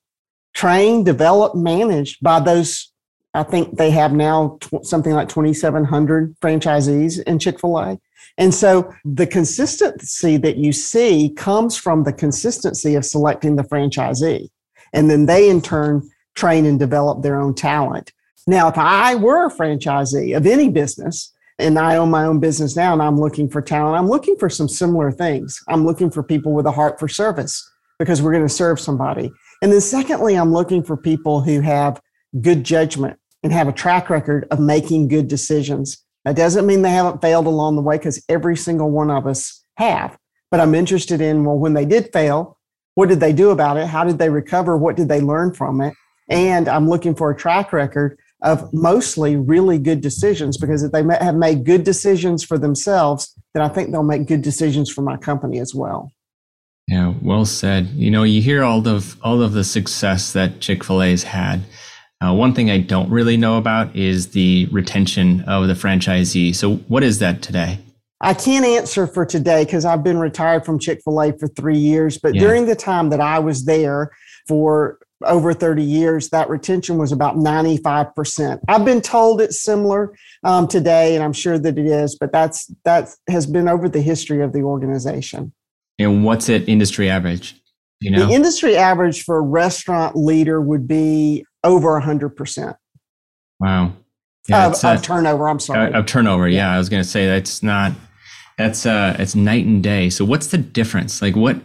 trained, 0.53 1.05
developed, 1.05 1.55
managed 1.55 2.21
by 2.21 2.39
those 2.39 2.91
I 3.33 3.43
think 3.43 3.77
they 3.77 3.91
have 3.91 4.11
now 4.11 4.57
something 4.81 5.13
like 5.13 5.29
2,700 5.29 6.35
franchisees 6.39 7.21
in 7.23 7.37
Chick 7.37 7.59
fil 7.59 7.77
A. 7.77 7.99
And 8.37 8.53
so 8.53 8.93
the 9.03 9.27
consistency 9.27 10.37
that 10.37 10.57
you 10.57 10.71
see 10.71 11.33
comes 11.35 11.77
from 11.77 12.03
the 12.03 12.13
consistency 12.13 12.95
of 12.95 13.05
selecting 13.05 13.55
the 13.55 13.63
franchisee. 13.63 14.49
And 14.93 15.09
then 15.09 15.25
they 15.25 15.49
in 15.49 15.61
turn 15.61 16.09
train 16.35 16.65
and 16.65 16.79
develop 16.79 17.21
their 17.21 17.39
own 17.39 17.53
talent. 17.53 18.13
Now, 18.47 18.69
if 18.69 18.77
I 18.77 19.15
were 19.15 19.47
a 19.47 19.51
franchisee 19.51 20.35
of 20.35 20.47
any 20.47 20.69
business, 20.69 21.33
and 21.59 21.77
I 21.77 21.97
own 21.97 22.09
my 22.09 22.23
own 22.25 22.39
business 22.39 22.75
now 22.75 22.93
and 22.93 23.01
I'm 23.01 23.19
looking 23.19 23.49
for 23.49 23.61
talent, 23.61 23.97
I'm 23.97 24.07
looking 24.07 24.37
for 24.37 24.49
some 24.49 24.69
similar 24.69 25.11
things. 25.11 25.61
I'm 25.67 25.85
looking 25.85 26.09
for 26.09 26.23
people 26.23 26.53
with 26.53 26.65
a 26.65 26.71
heart 26.71 26.97
for 26.97 27.07
service 27.07 27.69
because 27.99 28.21
we're 28.21 28.31
going 28.31 28.47
to 28.47 28.53
serve 28.53 28.79
somebody. 28.79 29.29
And 29.61 29.71
then, 29.71 29.81
secondly, 29.81 30.35
I'm 30.35 30.53
looking 30.53 30.83
for 30.83 30.95
people 30.95 31.41
who 31.41 31.59
have 31.59 32.01
good 32.39 32.63
judgment 32.63 33.19
and 33.43 33.51
have 33.51 33.67
a 33.67 33.73
track 33.73 34.09
record 34.09 34.47
of 34.51 34.59
making 34.59 35.09
good 35.09 35.27
decisions. 35.27 36.05
That 36.25 36.35
doesn't 36.35 36.65
mean 36.65 36.81
they 36.81 36.91
haven't 36.91 37.21
failed 37.21 37.47
along 37.47 37.75
the 37.75 37.81
way 37.81 37.97
because 37.97 38.23
every 38.29 38.57
single 38.57 38.91
one 38.91 39.09
of 39.09 39.25
us 39.25 39.63
have. 39.77 40.17
But 40.51 40.59
I'm 40.59 40.75
interested 40.75 41.21
in, 41.21 41.45
well, 41.45 41.57
when 41.57 41.73
they 41.73 41.85
did 41.85 42.11
fail, 42.11 42.57
what 42.95 43.09
did 43.09 43.19
they 43.19 43.33
do 43.33 43.51
about 43.51 43.77
it? 43.77 43.87
How 43.87 44.03
did 44.03 44.17
they 44.17 44.29
recover? 44.29 44.77
What 44.77 44.97
did 44.97 45.07
they 45.07 45.21
learn 45.21 45.53
from 45.53 45.79
it? 45.81 45.93
And 46.29 46.67
I'm 46.67 46.89
looking 46.89 47.15
for 47.15 47.31
a 47.31 47.35
track 47.35 47.71
record 47.71 48.19
of 48.41 48.71
mostly 48.73 49.35
really 49.35 49.77
good 49.77 50.01
decisions 50.01 50.57
because 50.57 50.83
if 50.83 50.91
they 50.91 51.03
have 51.03 51.35
made 51.35 51.65
good 51.65 51.83
decisions 51.83 52.43
for 52.43 52.57
themselves, 52.57 53.33
then 53.53 53.63
I 53.63 53.69
think 53.69 53.91
they'll 53.91 54.03
make 54.03 54.27
good 54.27 54.41
decisions 54.41 54.91
for 54.91 55.01
my 55.01 55.17
company 55.17 55.59
as 55.59 55.73
well. 55.73 56.11
Yeah, 56.87 57.13
well 57.21 57.45
said. 57.45 57.87
You 57.89 58.09
know, 58.09 58.23
you 58.23 58.41
hear 58.41 58.63
all 58.63 58.87
of 58.87 59.15
all 59.21 59.41
of 59.41 59.53
the 59.53 59.63
success 59.63 60.33
that 60.33 60.59
Chick 60.59 60.83
Fil 60.83 61.03
A's 61.03 61.23
had. 61.23 61.61
Uh, 62.21 62.33
one 62.33 62.53
thing 62.53 62.69
I 62.69 62.79
don't 62.79 63.09
really 63.09 63.37
know 63.37 63.57
about 63.57 63.95
is 63.95 64.31
the 64.31 64.67
retention 64.71 65.41
of 65.41 65.67
the 65.67 65.73
franchisee. 65.73 66.53
So, 66.53 66.75
what 66.87 67.01
is 67.01 67.19
that 67.19 67.41
today? 67.41 67.79
I 68.21 68.33
can't 68.33 68.65
answer 68.65 69.07
for 69.07 69.25
today 69.25 69.63
because 69.63 69.85
I've 69.85 70.03
been 70.03 70.17
retired 70.17 70.65
from 70.65 70.79
Chick 70.79 71.01
fil 71.03 71.21
A 71.21 71.31
for 71.37 71.47
three 71.47 71.77
years. 71.77 72.17
But 72.17 72.35
yeah. 72.35 72.41
during 72.41 72.65
the 72.65 72.75
time 72.75 73.09
that 73.11 73.21
I 73.21 73.39
was 73.39 73.63
there 73.63 74.11
for 74.47 74.99
over 75.25 75.53
30 75.53 75.81
years, 75.81 76.29
that 76.29 76.49
retention 76.49 76.97
was 76.97 77.13
about 77.13 77.37
95%. 77.37 78.59
I've 78.67 78.83
been 78.83 79.01
told 79.01 79.39
it's 79.39 79.61
similar 79.61 80.13
um, 80.43 80.67
today, 80.67 81.15
and 81.15 81.23
I'm 81.23 81.33
sure 81.33 81.57
that 81.57 81.77
it 81.77 81.85
is, 81.85 82.17
but 82.19 82.33
that's 82.33 82.67
that 82.83 83.15
has 83.29 83.45
been 83.45 83.69
over 83.69 83.87
the 83.87 84.01
history 84.01 84.41
of 84.41 84.51
the 84.51 84.61
organization. 84.63 85.53
And 85.97 86.25
what's 86.25 86.49
it 86.49 86.67
industry 86.67 87.09
average? 87.09 87.55
You 88.01 88.11
know? 88.11 88.27
The 88.27 88.33
industry 88.33 88.75
average 88.75 89.23
for 89.23 89.37
a 89.37 89.41
restaurant 89.41 90.17
leader 90.17 90.59
would 90.59 90.87
be 90.87 91.45
over 91.63 91.99
100%. 91.99 92.75
Wow. 93.59 93.93
Yeah, 94.47 94.67
of, 94.67 94.83
of 94.83 95.01
turnover, 95.01 95.47
I'm 95.47 95.59
sorry. 95.59 95.93
Of 95.93 96.05
turnover, 96.05 96.47
yeah. 96.47 96.73
I 96.73 96.77
was 96.77 96.89
going 96.89 97.03
to 97.03 97.07
say 97.07 97.27
that's 97.27 97.61
not, 97.61 97.93
that's, 98.57 98.85
uh, 98.85 99.15
it's 99.19 99.35
night 99.35 99.65
and 99.65 99.83
day. 99.83 100.09
So 100.09 100.25
what's 100.25 100.47
the 100.47 100.57
difference? 100.57 101.21
Like 101.21 101.35
what, 101.35 101.61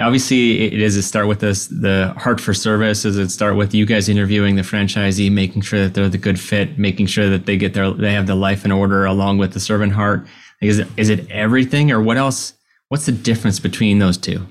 obviously 0.00 0.62
it 0.62 0.80
is 0.80 0.96
it 0.96 1.02
start 1.02 1.28
with 1.28 1.38
this 1.38 1.68
the 1.68 2.12
heart 2.16 2.40
for 2.40 2.52
service 2.52 3.04
does 3.04 3.16
it 3.16 3.28
start 3.30 3.54
with 3.54 3.72
you 3.72 3.86
guys 3.86 4.08
interviewing 4.08 4.56
the 4.56 4.62
franchisee 4.62 5.30
making 5.30 5.62
sure 5.62 5.78
that 5.78 5.94
they're 5.94 6.08
the 6.08 6.18
good 6.18 6.40
fit 6.40 6.76
making 6.76 7.06
sure 7.06 7.30
that 7.30 7.46
they 7.46 7.56
get 7.56 7.74
their 7.74 7.92
they 7.92 8.12
have 8.12 8.26
the 8.26 8.34
life 8.34 8.64
in 8.64 8.72
order 8.72 9.04
along 9.04 9.38
with 9.38 9.52
the 9.52 9.60
servant 9.60 9.92
heart 9.92 10.26
is 10.60 10.80
it, 10.80 10.88
is 10.96 11.10
it 11.10 11.30
everything 11.30 11.92
or 11.92 12.02
what 12.02 12.16
else 12.16 12.54
What's 12.88 13.06
the 13.06 13.12
difference 13.12 13.58
between 13.58 13.98
those 13.98 14.16
two? 14.16 14.46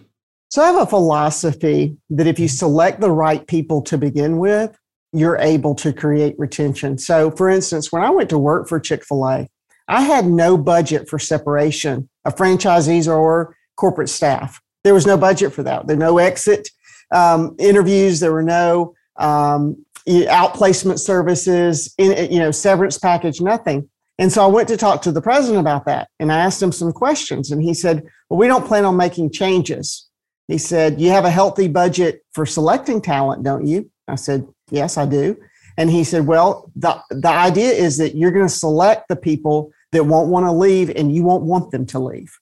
So 0.53 0.61
I 0.61 0.67
have 0.67 0.83
a 0.83 0.85
philosophy 0.85 1.97
that 2.11 2.27
if 2.27 2.37
you 2.37 2.47
select 2.47 3.01
the 3.01 3.09
right 3.09 3.47
people 3.47 3.81
to 3.85 3.97
begin 3.97 4.37
with, 4.37 4.77
you're 5.11 5.37
able 5.37 5.73
to 5.73 5.91
create 5.91 6.35
retention. 6.37 6.99
So, 6.99 7.31
for 7.31 7.49
instance, 7.49 7.91
when 7.91 8.03
I 8.03 8.11
went 8.11 8.29
to 8.29 8.37
work 8.37 8.69
for 8.69 8.79
Chick 8.79 9.03
fil 9.03 9.27
A, 9.27 9.49
I 9.87 10.01
had 10.01 10.27
no 10.27 10.55
budget 10.55 11.09
for 11.09 11.17
separation 11.17 12.07
of 12.23 12.35
franchisees 12.35 13.11
or 13.11 13.57
corporate 13.77 14.09
staff. 14.09 14.61
There 14.83 14.93
was 14.93 15.07
no 15.07 15.17
budget 15.17 15.53
for 15.53 15.63
that. 15.63 15.87
There 15.87 15.97
were 15.97 16.05
no 16.05 16.19
exit 16.19 16.69
um, 17.11 17.55
interviews. 17.57 18.19
There 18.19 18.31
were 18.31 18.43
no 18.43 18.93
um, 19.17 19.83
outplacement 20.07 20.99
services, 20.99 21.95
in, 21.97 22.31
you 22.31 22.37
know, 22.37 22.51
severance 22.51 22.99
package, 22.99 23.41
nothing. 23.41 23.89
And 24.19 24.31
so 24.31 24.43
I 24.43 24.47
went 24.49 24.67
to 24.67 24.77
talk 24.77 25.01
to 25.01 25.11
the 25.11 25.19
president 25.19 25.61
about 25.61 25.85
that 25.85 26.09
and 26.19 26.31
I 26.31 26.37
asked 26.37 26.61
him 26.61 26.71
some 26.71 26.91
questions. 26.91 27.49
And 27.49 27.63
he 27.63 27.73
said, 27.73 28.03
Well, 28.29 28.37
we 28.37 28.45
don't 28.45 28.67
plan 28.67 28.85
on 28.85 28.95
making 28.95 29.31
changes. 29.31 30.11
He 30.47 30.57
said, 30.57 30.99
You 30.99 31.09
have 31.09 31.25
a 31.25 31.31
healthy 31.31 31.67
budget 31.67 32.23
for 32.33 32.45
selecting 32.45 33.01
talent, 33.01 33.43
don't 33.43 33.65
you? 33.65 33.89
I 34.07 34.15
said, 34.15 34.47
Yes, 34.69 34.97
I 34.97 35.05
do. 35.05 35.37
And 35.77 35.89
he 35.89 36.03
said, 36.03 36.27
Well, 36.27 36.71
the, 36.75 37.01
the 37.09 37.29
idea 37.29 37.71
is 37.71 37.97
that 37.97 38.15
you're 38.15 38.31
going 38.31 38.47
to 38.47 38.53
select 38.53 39.07
the 39.07 39.15
people 39.15 39.71
that 39.91 40.05
won't 40.05 40.29
want 40.29 40.45
to 40.45 40.51
leave 40.51 40.89
and 40.89 41.15
you 41.15 41.23
won't 41.23 41.43
want 41.43 41.71
them 41.71 41.85
to 41.87 41.99
leave. 41.99 42.37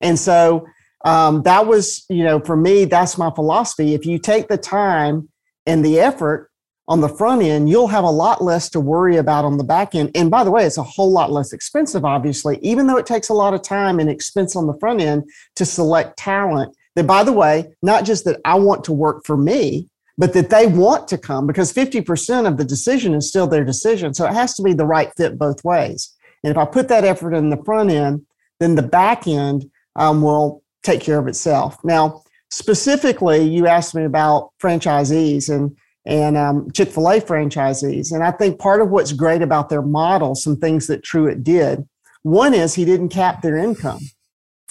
And 0.00 0.18
so 0.18 0.66
um, 1.04 1.42
that 1.42 1.66
was, 1.66 2.04
you 2.08 2.24
know, 2.24 2.40
for 2.40 2.56
me, 2.56 2.84
that's 2.84 3.18
my 3.18 3.30
philosophy. 3.30 3.94
If 3.94 4.06
you 4.06 4.18
take 4.18 4.48
the 4.48 4.56
time 4.56 5.28
and 5.66 5.84
the 5.84 6.00
effort 6.00 6.50
on 6.88 7.00
the 7.00 7.08
front 7.08 7.42
end, 7.42 7.68
you'll 7.68 7.88
have 7.88 8.04
a 8.04 8.10
lot 8.10 8.42
less 8.42 8.68
to 8.70 8.80
worry 8.80 9.16
about 9.16 9.44
on 9.44 9.56
the 9.56 9.64
back 9.64 9.94
end. 9.94 10.10
And 10.14 10.30
by 10.30 10.44
the 10.44 10.50
way, 10.50 10.64
it's 10.64 10.78
a 10.78 10.82
whole 10.82 11.10
lot 11.10 11.32
less 11.32 11.52
expensive, 11.52 12.04
obviously, 12.04 12.58
even 12.62 12.86
though 12.86 12.96
it 12.96 13.06
takes 13.06 13.28
a 13.28 13.34
lot 13.34 13.54
of 13.54 13.62
time 13.62 13.98
and 13.98 14.10
expense 14.10 14.56
on 14.56 14.66
the 14.66 14.78
front 14.78 15.00
end 15.00 15.24
to 15.56 15.64
select 15.64 16.18
talent. 16.18 16.76
That, 16.94 17.06
by 17.06 17.24
the 17.24 17.32
way, 17.32 17.72
not 17.82 18.04
just 18.04 18.24
that 18.24 18.40
I 18.44 18.56
want 18.56 18.84
to 18.84 18.92
work 18.92 19.24
for 19.24 19.36
me, 19.36 19.88
but 20.18 20.34
that 20.34 20.50
they 20.50 20.66
want 20.66 21.08
to 21.08 21.18
come 21.18 21.46
because 21.46 21.72
50% 21.72 22.46
of 22.46 22.58
the 22.58 22.64
decision 22.64 23.14
is 23.14 23.28
still 23.28 23.46
their 23.46 23.64
decision. 23.64 24.12
So 24.12 24.26
it 24.26 24.34
has 24.34 24.54
to 24.54 24.62
be 24.62 24.74
the 24.74 24.84
right 24.84 25.10
fit 25.16 25.38
both 25.38 25.64
ways. 25.64 26.14
And 26.44 26.50
if 26.50 26.58
I 26.58 26.64
put 26.66 26.88
that 26.88 27.04
effort 27.04 27.34
in 27.34 27.50
the 27.50 27.62
front 27.64 27.90
end, 27.90 28.26
then 28.60 28.74
the 28.74 28.82
back 28.82 29.26
end 29.26 29.70
um, 29.96 30.22
will 30.22 30.62
take 30.82 31.00
care 31.00 31.18
of 31.18 31.28
itself. 31.28 31.78
Now, 31.82 32.22
specifically, 32.50 33.42
you 33.42 33.66
asked 33.66 33.94
me 33.94 34.04
about 34.04 34.50
franchisees 34.62 35.48
and 35.48 35.76
and 36.04 36.36
um, 36.36 36.68
Chick 36.72 36.90
fil 36.90 37.08
A 37.08 37.20
franchisees. 37.20 38.12
And 38.12 38.24
I 38.24 38.32
think 38.32 38.58
part 38.58 38.80
of 38.80 38.90
what's 38.90 39.12
great 39.12 39.40
about 39.40 39.68
their 39.68 39.82
model, 39.82 40.34
some 40.34 40.56
things 40.56 40.88
that 40.88 41.04
Truett 41.04 41.44
did, 41.44 41.86
one 42.22 42.54
is 42.54 42.74
he 42.74 42.84
didn't 42.84 43.10
cap 43.10 43.42
their 43.42 43.56
income. 43.56 44.00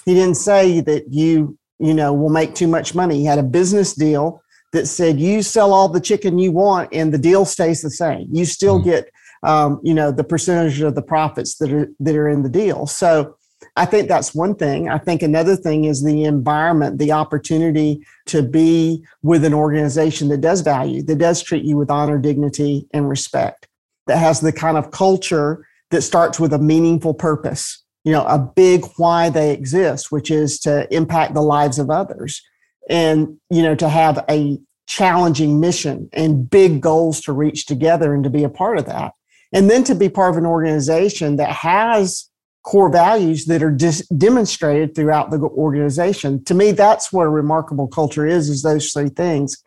He 0.04 0.14
didn't 0.14 0.36
say 0.36 0.80
that 0.80 1.04
you, 1.10 1.56
you 1.82 1.92
know, 1.92 2.12
will 2.12 2.30
make 2.30 2.54
too 2.54 2.68
much 2.68 2.94
money. 2.94 3.18
He 3.18 3.24
had 3.24 3.38
a 3.38 3.42
business 3.42 3.92
deal 3.94 4.42
that 4.72 4.86
said 4.86 5.20
you 5.20 5.42
sell 5.42 5.72
all 5.72 5.88
the 5.88 6.00
chicken 6.00 6.38
you 6.38 6.52
want 6.52 6.88
and 6.92 7.12
the 7.12 7.18
deal 7.18 7.44
stays 7.44 7.82
the 7.82 7.90
same. 7.90 8.28
You 8.32 8.44
still 8.44 8.78
mm-hmm. 8.78 8.90
get, 8.90 9.10
um, 9.42 9.80
you 9.82 9.92
know, 9.92 10.10
the 10.10 10.24
percentage 10.24 10.80
of 10.80 10.94
the 10.94 11.02
profits 11.02 11.56
that 11.56 11.72
are 11.72 11.88
that 12.00 12.16
are 12.16 12.28
in 12.28 12.42
the 12.42 12.48
deal. 12.48 12.86
So 12.86 13.36
I 13.76 13.84
think 13.84 14.08
that's 14.08 14.34
one 14.34 14.54
thing. 14.54 14.88
I 14.88 14.98
think 14.98 15.22
another 15.22 15.56
thing 15.56 15.84
is 15.84 16.02
the 16.02 16.24
environment, 16.24 16.98
the 16.98 17.12
opportunity 17.12 18.04
to 18.26 18.42
be 18.42 19.04
with 19.22 19.44
an 19.44 19.54
organization 19.54 20.28
that 20.28 20.40
does 20.40 20.60
value, 20.60 21.02
that 21.02 21.18
does 21.18 21.42
treat 21.42 21.64
you 21.64 21.76
with 21.76 21.90
honor, 21.90 22.18
dignity, 22.18 22.86
and 22.92 23.08
respect, 23.08 23.68
that 24.06 24.18
has 24.18 24.40
the 24.40 24.52
kind 24.52 24.76
of 24.76 24.90
culture 24.90 25.66
that 25.90 26.02
starts 26.02 26.40
with 26.40 26.52
a 26.52 26.58
meaningful 26.58 27.14
purpose, 27.14 27.81
you 28.04 28.12
know, 28.12 28.24
a 28.24 28.38
big 28.38 28.84
why 28.96 29.30
they 29.30 29.52
exist, 29.52 30.10
which 30.10 30.30
is 30.30 30.58
to 30.60 30.92
impact 30.94 31.34
the 31.34 31.42
lives 31.42 31.78
of 31.78 31.90
others. 31.90 32.42
And, 32.90 33.38
you 33.48 33.62
know, 33.62 33.76
to 33.76 33.88
have 33.88 34.24
a 34.28 34.58
challenging 34.86 35.60
mission 35.60 36.08
and 36.12 36.50
big 36.50 36.80
goals 36.80 37.20
to 37.22 37.32
reach 37.32 37.66
together 37.66 38.12
and 38.12 38.24
to 38.24 38.30
be 38.30 38.42
a 38.42 38.48
part 38.48 38.78
of 38.78 38.86
that. 38.86 39.12
And 39.52 39.70
then 39.70 39.84
to 39.84 39.94
be 39.94 40.08
part 40.08 40.30
of 40.30 40.36
an 40.36 40.46
organization 40.46 41.36
that 41.36 41.50
has 41.50 42.28
core 42.64 42.90
values 42.90 43.46
that 43.46 43.62
are 43.62 43.70
dis- 43.70 44.06
demonstrated 44.08 44.94
throughout 44.94 45.30
the 45.30 45.38
organization. 45.38 46.42
To 46.44 46.54
me, 46.54 46.72
that's 46.72 47.12
what 47.12 47.26
a 47.26 47.30
remarkable 47.30 47.88
culture 47.88 48.26
is, 48.26 48.48
is 48.48 48.62
those 48.62 48.92
three 48.92 49.08
things. 49.08 49.62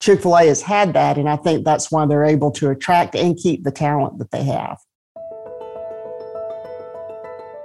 Chick-fil-A 0.00 0.46
has 0.46 0.62
had 0.62 0.94
that, 0.94 1.18
and 1.18 1.28
I 1.28 1.36
think 1.36 1.64
that's 1.64 1.92
why 1.92 2.06
they're 2.06 2.24
able 2.24 2.50
to 2.52 2.70
attract 2.70 3.14
and 3.14 3.36
keep 3.36 3.64
the 3.64 3.70
talent 3.70 4.18
that 4.18 4.30
they 4.30 4.44
have. 4.44 4.78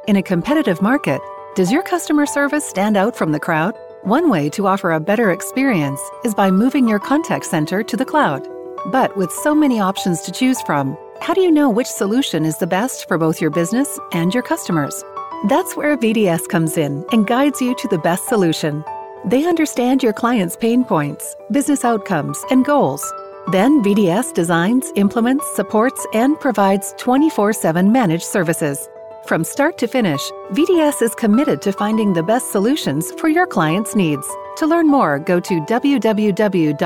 In 0.07 0.17
a 0.17 0.21
competitive 0.21 0.83
market, 0.83 1.19
does 1.55 1.71
your 1.71 1.81
customer 1.81 2.27
service 2.27 2.63
stand 2.63 2.95
out 2.95 3.15
from 3.15 3.31
the 3.31 3.39
crowd? 3.39 3.75
One 4.03 4.29
way 4.29 4.51
to 4.51 4.67
offer 4.67 4.91
a 4.91 4.99
better 4.99 5.31
experience 5.31 5.99
is 6.23 6.35
by 6.35 6.51
moving 6.51 6.87
your 6.87 6.99
contact 6.99 7.45
center 7.45 7.81
to 7.81 7.97
the 7.97 8.05
cloud. 8.05 8.47
But 8.91 9.17
with 9.17 9.31
so 9.31 9.55
many 9.55 9.79
options 9.79 10.21
to 10.21 10.31
choose 10.31 10.61
from, 10.61 10.95
how 11.21 11.33
do 11.33 11.41
you 11.41 11.49
know 11.49 11.71
which 11.71 11.87
solution 11.87 12.45
is 12.45 12.59
the 12.59 12.67
best 12.67 13.07
for 13.07 13.17
both 13.17 13.41
your 13.41 13.49
business 13.49 13.99
and 14.11 14.31
your 14.31 14.43
customers? 14.43 15.03
That's 15.49 15.75
where 15.75 15.97
VDS 15.97 16.49
comes 16.49 16.77
in 16.77 17.03
and 17.11 17.25
guides 17.25 17.59
you 17.59 17.73
to 17.73 17.87
the 17.87 17.97
best 17.97 18.27
solution. 18.27 18.85
They 19.25 19.47
understand 19.47 20.03
your 20.03 20.13
client's 20.13 20.55
pain 20.55 20.83
points, 20.83 21.35
business 21.51 21.83
outcomes, 21.83 22.37
and 22.51 22.63
goals. 22.63 23.03
Then 23.51 23.81
VDS 23.81 24.35
designs, 24.35 24.91
implements, 24.95 25.45
supports, 25.55 26.05
and 26.13 26.39
provides 26.39 26.93
24 26.99 27.53
7 27.53 27.91
managed 27.91 28.25
services. 28.25 28.87
From 29.27 29.43
start 29.43 29.77
to 29.79 29.87
finish, 29.87 30.21
VDS 30.51 31.01
is 31.01 31.15
committed 31.15 31.59
to 31.63 31.73
finding 31.73 32.13
the 32.13 32.21
best 32.21 32.51
solutions 32.51 33.11
for 33.13 33.27
your 33.27 33.47
client's 33.47 33.95
needs. 33.95 34.27
To 34.57 34.67
learn 34.67 34.87
more, 34.87 35.17
go 35.17 35.39
to 35.39 35.61
www.govds.com 35.61 36.77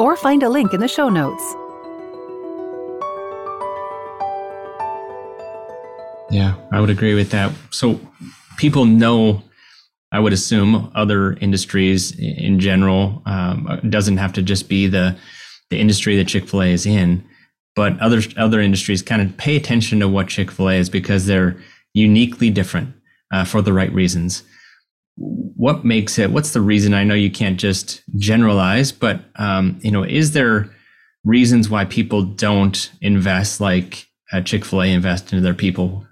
or 0.00 0.16
find 0.16 0.42
a 0.42 0.48
link 0.48 0.74
in 0.74 0.80
the 0.80 0.88
show 0.88 1.08
notes. 1.08 1.54
Yeah, 6.28 6.56
I 6.72 6.80
would 6.80 6.90
agree 6.90 7.14
with 7.14 7.30
that. 7.30 7.52
So 7.70 8.00
people 8.56 8.84
know, 8.84 9.44
I 10.10 10.18
would 10.18 10.32
assume, 10.32 10.90
other 10.96 11.34
industries 11.34 12.18
in 12.18 12.58
general. 12.58 13.22
Um, 13.26 13.78
doesn't 13.88 14.16
have 14.16 14.32
to 14.32 14.42
just 14.42 14.68
be 14.68 14.88
the 14.88 15.16
the 15.70 15.78
industry 15.78 16.16
that 16.16 16.26
Chick 16.26 16.48
Fil 16.48 16.62
A 16.62 16.72
is 16.72 16.84
in, 16.84 17.24
but 17.76 17.98
other 18.00 18.20
other 18.36 18.60
industries 18.60 19.02
kind 19.02 19.22
of 19.22 19.36
pay 19.36 19.56
attention 19.56 20.00
to 20.00 20.08
what 20.08 20.28
Chick 20.28 20.50
Fil 20.50 20.70
A 20.70 20.74
is 20.74 20.90
because 20.90 21.26
they're 21.26 21.56
uniquely 21.94 22.50
different 22.50 22.94
uh, 23.32 23.44
for 23.44 23.62
the 23.62 23.72
right 23.72 23.92
reasons. 23.92 24.42
What 25.16 25.84
makes 25.84 26.18
it? 26.18 26.30
What's 26.30 26.52
the 26.52 26.60
reason? 26.60 26.92
I 26.92 27.04
know 27.04 27.14
you 27.14 27.30
can't 27.30 27.58
just 27.60 28.02
generalize, 28.16 28.90
but 28.90 29.20
um, 29.36 29.78
you 29.82 29.90
know, 29.90 30.02
is 30.02 30.32
there 30.32 30.68
reasons 31.24 31.70
why 31.70 31.84
people 31.84 32.22
don't 32.22 32.90
invest 33.00 33.60
like 33.60 34.06
uh, 34.32 34.40
Chick 34.40 34.64
Fil 34.64 34.82
A 34.82 34.86
invest 34.92 35.32
into 35.32 35.42
their 35.42 35.54
people 35.54 36.06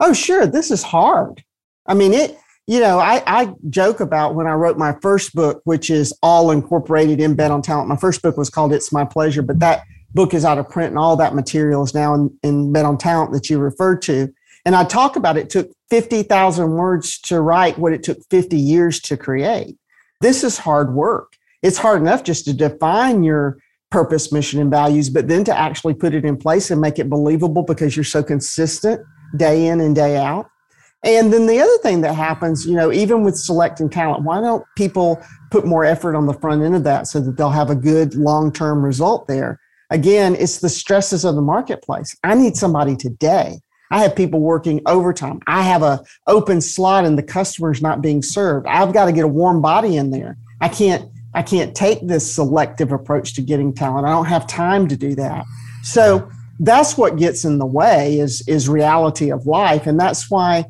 oh, 0.00 0.12
sure, 0.12 0.46
this 0.46 0.70
is 0.70 0.82
hard. 0.82 1.42
I 1.86 1.94
mean, 1.94 2.12
it, 2.12 2.36
you 2.66 2.80
know, 2.80 2.98
I, 2.98 3.22
I 3.26 3.52
joke 3.70 4.00
about 4.00 4.34
when 4.34 4.46
I 4.46 4.52
wrote 4.52 4.76
my 4.76 4.96
first 5.00 5.34
book, 5.34 5.60
which 5.64 5.90
is 5.90 6.16
all 6.22 6.50
incorporated 6.50 7.20
in 7.20 7.34
Bet 7.34 7.50
on 7.50 7.62
Talent. 7.62 7.88
My 7.88 7.96
first 7.96 8.22
book 8.22 8.36
was 8.36 8.50
called 8.50 8.72
It's 8.72 8.92
My 8.92 9.04
Pleasure, 9.04 9.42
but 9.42 9.58
that 9.60 9.84
book 10.14 10.34
is 10.34 10.44
out 10.44 10.58
of 10.58 10.68
print 10.68 10.90
and 10.90 10.98
all 10.98 11.16
that 11.16 11.34
material 11.34 11.82
is 11.82 11.94
now 11.94 12.14
in, 12.14 12.38
in 12.42 12.72
Bet 12.72 12.84
on 12.84 12.98
Talent 12.98 13.32
that 13.32 13.50
you 13.50 13.58
referred 13.58 14.02
to. 14.02 14.32
And 14.64 14.74
I 14.74 14.84
talk 14.84 15.16
about 15.16 15.36
it 15.36 15.50
took 15.50 15.70
50,000 15.90 16.70
words 16.72 17.18
to 17.22 17.40
write 17.40 17.78
what 17.78 17.92
it 17.92 18.02
took 18.02 18.18
50 18.30 18.56
years 18.58 19.00
to 19.02 19.16
create. 19.16 19.76
This 20.20 20.42
is 20.44 20.58
hard 20.58 20.94
work. 20.94 21.34
It's 21.62 21.78
hard 21.78 22.00
enough 22.00 22.22
just 22.22 22.44
to 22.46 22.52
define 22.52 23.22
your 23.22 23.58
purpose, 23.90 24.32
mission, 24.32 24.60
and 24.60 24.70
values, 24.70 25.08
but 25.08 25.28
then 25.28 25.44
to 25.44 25.56
actually 25.56 25.94
put 25.94 26.14
it 26.14 26.24
in 26.24 26.36
place 26.36 26.70
and 26.70 26.80
make 26.80 26.98
it 26.98 27.08
believable 27.08 27.62
because 27.62 27.96
you're 27.96 28.04
so 28.04 28.22
consistent 28.22 29.00
day 29.36 29.66
in 29.66 29.80
and 29.80 29.94
day 29.94 30.16
out. 30.16 30.46
And 31.04 31.32
then 31.32 31.46
the 31.46 31.60
other 31.60 31.78
thing 31.78 32.00
that 32.00 32.14
happens, 32.14 32.66
you 32.66 32.74
know, 32.74 32.92
even 32.92 33.22
with 33.22 33.36
selecting 33.36 33.88
talent, 33.88 34.24
why 34.24 34.40
don't 34.40 34.64
people 34.76 35.22
put 35.50 35.64
more 35.64 35.84
effort 35.84 36.16
on 36.16 36.26
the 36.26 36.34
front 36.34 36.62
end 36.62 36.74
of 36.74 36.84
that 36.84 37.06
so 37.06 37.20
that 37.20 37.36
they'll 37.36 37.50
have 37.50 37.70
a 37.70 37.76
good 37.76 38.14
long 38.16 38.52
term 38.52 38.84
result 38.84 39.28
there? 39.28 39.60
Again, 39.90 40.34
it's 40.34 40.58
the 40.58 40.68
stresses 40.68 41.24
of 41.24 41.34
the 41.34 41.42
marketplace. 41.42 42.16
I 42.22 42.34
need 42.34 42.56
somebody 42.56 42.96
today. 42.96 43.60
I 43.90 44.02
have 44.02 44.14
people 44.14 44.40
working 44.40 44.82
overtime. 44.86 45.40
I 45.46 45.62
have 45.62 45.82
a 45.82 46.02
open 46.26 46.60
slot 46.60 47.06
and 47.06 47.16
the 47.16 47.22
customer's 47.22 47.80
not 47.80 48.02
being 48.02 48.22
served. 48.22 48.66
I've 48.66 48.92
got 48.92 49.06
to 49.06 49.12
get 49.12 49.24
a 49.24 49.28
warm 49.28 49.62
body 49.62 49.96
in 49.96 50.10
there. 50.10 50.36
I 50.60 50.68
can't 50.68 51.10
I 51.34 51.42
can't 51.42 51.74
take 51.74 52.06
this 52.06 52.34
selective 52.34 52.90
approach 52.90 53.34
to 53.34 53.42
getting 53.42 53.72
talent. 53.72 54.06
I 54.06 54.10
don't 54.10 54.26
have 54.26 54.46
time 54.46 54.88
to 54.88 54.96
do 54.96 55.14
that. 55.14 55.44
So 55.82 56.30
that's 56.60 56.98
what 56.98 57.16
gets 57.16 57.44
in 57.44 57.58
the 57.58 57.66
way 57.66 58.18
is 58.18 58.46
is 58.46 58.68
reality 58.68 59.30
of 59.30 59.46
life 59.46 59.86
and 59.86 59.98
that's 59.98 60.30
why 60.30 60.66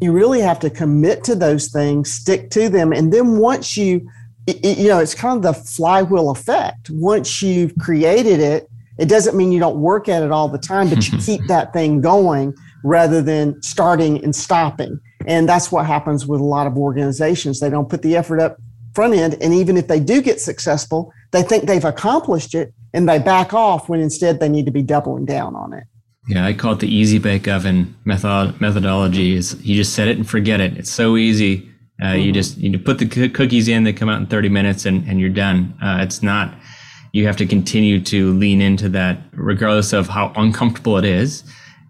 you 0.00 0.12
really 0.12 0.40
have 0.40 0.58
to 0.60 0.70
commit 0.70 1.24
to 1.24 1.34
those 1.34 1.68
things, 1.68 2.10
stick 2.12 2.50
to 2.50 2.68
them. 2.68 2.92
And 2.92 3.12
then 3.12 3.36
once 3.36 3.76
you, 3.76 4.10
you 4.46 4.88
know, 4.88 4.98
it's 4.98 5.14
kind 5.14 5.36
of 5.36 5.42
the 5.42 5.60
flywheel 5.60 6.30
effect. 6.30 6.90
Once 6.90 7.42
you've 7.42 7.76
created 7.78 8.40
it, 8.40 8.68
it 8.98 9.08
doesn't 9.08 9.36
mean 9.36 9.52
you 9.52 9.60
don't 9.60 9.80
work 9.80 10.08
at 10.08 10.22
it 10.22 10.30
all 10.30 10.48
the 10.48 10.58
time, 10.58 10.88
but 10.88 11.08
you 11.08 11.18
keep 11.24 11.46
that 11.46 11.72
thing 11.72 12.00
going 12.00 12.54
rather 12.84 13.22
than 13.22 13.60
starting 13.62 14.22
and 14.24 14.34
stopping. 14.34 14.98
And 15.26 15.48
that's 15.48 15.70
what 15.70 15.86
happens 15.86 16.26
with 16.26 16.40
a 16.40 16.44
lot 16.44 16.66
of 16.66 16.76
organizations. 16.76 17.60
They 17.60 17.70
don't 17.70 17.88
put 17.88 18.02
the 18.02 18.16
effort 18.16 18.40
up 18.40 18.58
front 18.94 19.14
end. 19.14 19.36
And 19.40 19.54
even 19.54 19.76
if 19.76 19.88
they 19.88 20.00
do 20.00 20.20
get 20.20 20.40
successful, 20.40 21.12
they 21.30 21.42
think 21.42 21.64
they've 21.64 21.84
accomplished 21.84 22.54
it 22.54 22.74
and 22.92 23.08
they 23.08 23.18
back 23.18 23.54
off 23.54 23.88
when 23.88 24.00
instead 24.00 24.40
they 24.40 24.48
need 24.48 24.66
to 24.66 24.72
be 24.72 24.82
doubling 24.82 25.26
down 25.26 25.54
on 25.54 25.72
it. 25.72 25.84
Yeah, 26.28 26.44
I 26.44 26.52
call 26.52 26.72
it 26.72 26.80
the 26.80 26.92
easy 26.92 27.18
bake 27.18 27.48
oven 27.48 27.94
method 28.04 28.60
methodology. 28.60 29.34
Is 29.34 29.54
you 29.64 29.74
just 29.74 29.94
set 29.94 30.08
it 30.08 30.16
and 30.16 30.28
forget 30.28 30.60
it. 30.60 30.76
It's 30.76 30.90
so 30.90 31.16
easy. 31.16 31.69
Uh, 32.00 32.06
mm-hmm. 32.06 32.20
You 32.20 32.32
just 32.32 32.56
you 32.58 32.78
put 32.78 32.98
the 32.98 33.28
cookies 33.28 33.68
in. 33.68 33.84
They 33.84 33.92
come 33.92 34.08
out 34.08 34.20
in 34.20 34.26
30 34.26 34.48
minutes, 34.48 34.86
and 34.86 35.06
and 35.08 35.20
you're 35.20 35.28
done. 35.28 35.74
Uh, 35.82 35.98
it's 36.00 36.22
not. 36.22 36.54
You 37.12 37.26
have 37.26 37.36
to 37.38 37.46
continue 37.46 38.00
to 38.04 38.32
lean 38.34 38.60
into 38.60 38.88
that, 38.90 39.18
regardless 39.32 39.92
of 39.92 40.08
how 40.08 40.32
uncomfortable 40.36 40.96
it 40.96 41.04
is 41.04 41.42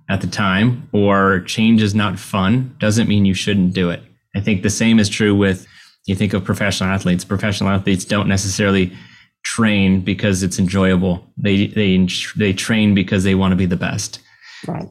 at 0.08 0.22
the 0.22 0.26
time, 0.26 0.88
or 0.92 1.40
change 1.40 1.82
is 1.82 1.94
not 1.94 2.18
fun. 2.18 2.74
Doesn't 2.78 3.06
mean 3.08 3.24
you 3.24 3.34
shouldn't 3.34 3.74
do 3.74 3.90
it. 3.90 4.02
I 4.34 4.40
think 4.40 4.62
the 4.62 4.70
same 4.70 4.98
is 4.98 5.08
true 5.08 5.34
with. 5.34 5.66
You 6.06 6.16
think 6.16 6.32
of 6.32 6.42
professional 6.44 6.90
athletes. 6.90 7.24
Professional 7.24 7.70
athletes 7.70 8.04
don't 8.04 8.26
necessarily 8.26 8.92
train 9.44 10.00
because 10.00 10.42
it's 10.42 10.58
enjoyable. 10.58 11.24
They 11.36 11.66
they 11.66 12.06
they 12.36 12.52
train 12.52 12.94
because 12.94 13.24
they 13.24 13.34
want 13.34 13.52
to 13.52 13.56
be 13.56 13.66
the 13.66 13.76
best. 13.76 14.20
Right. 14.66 14.88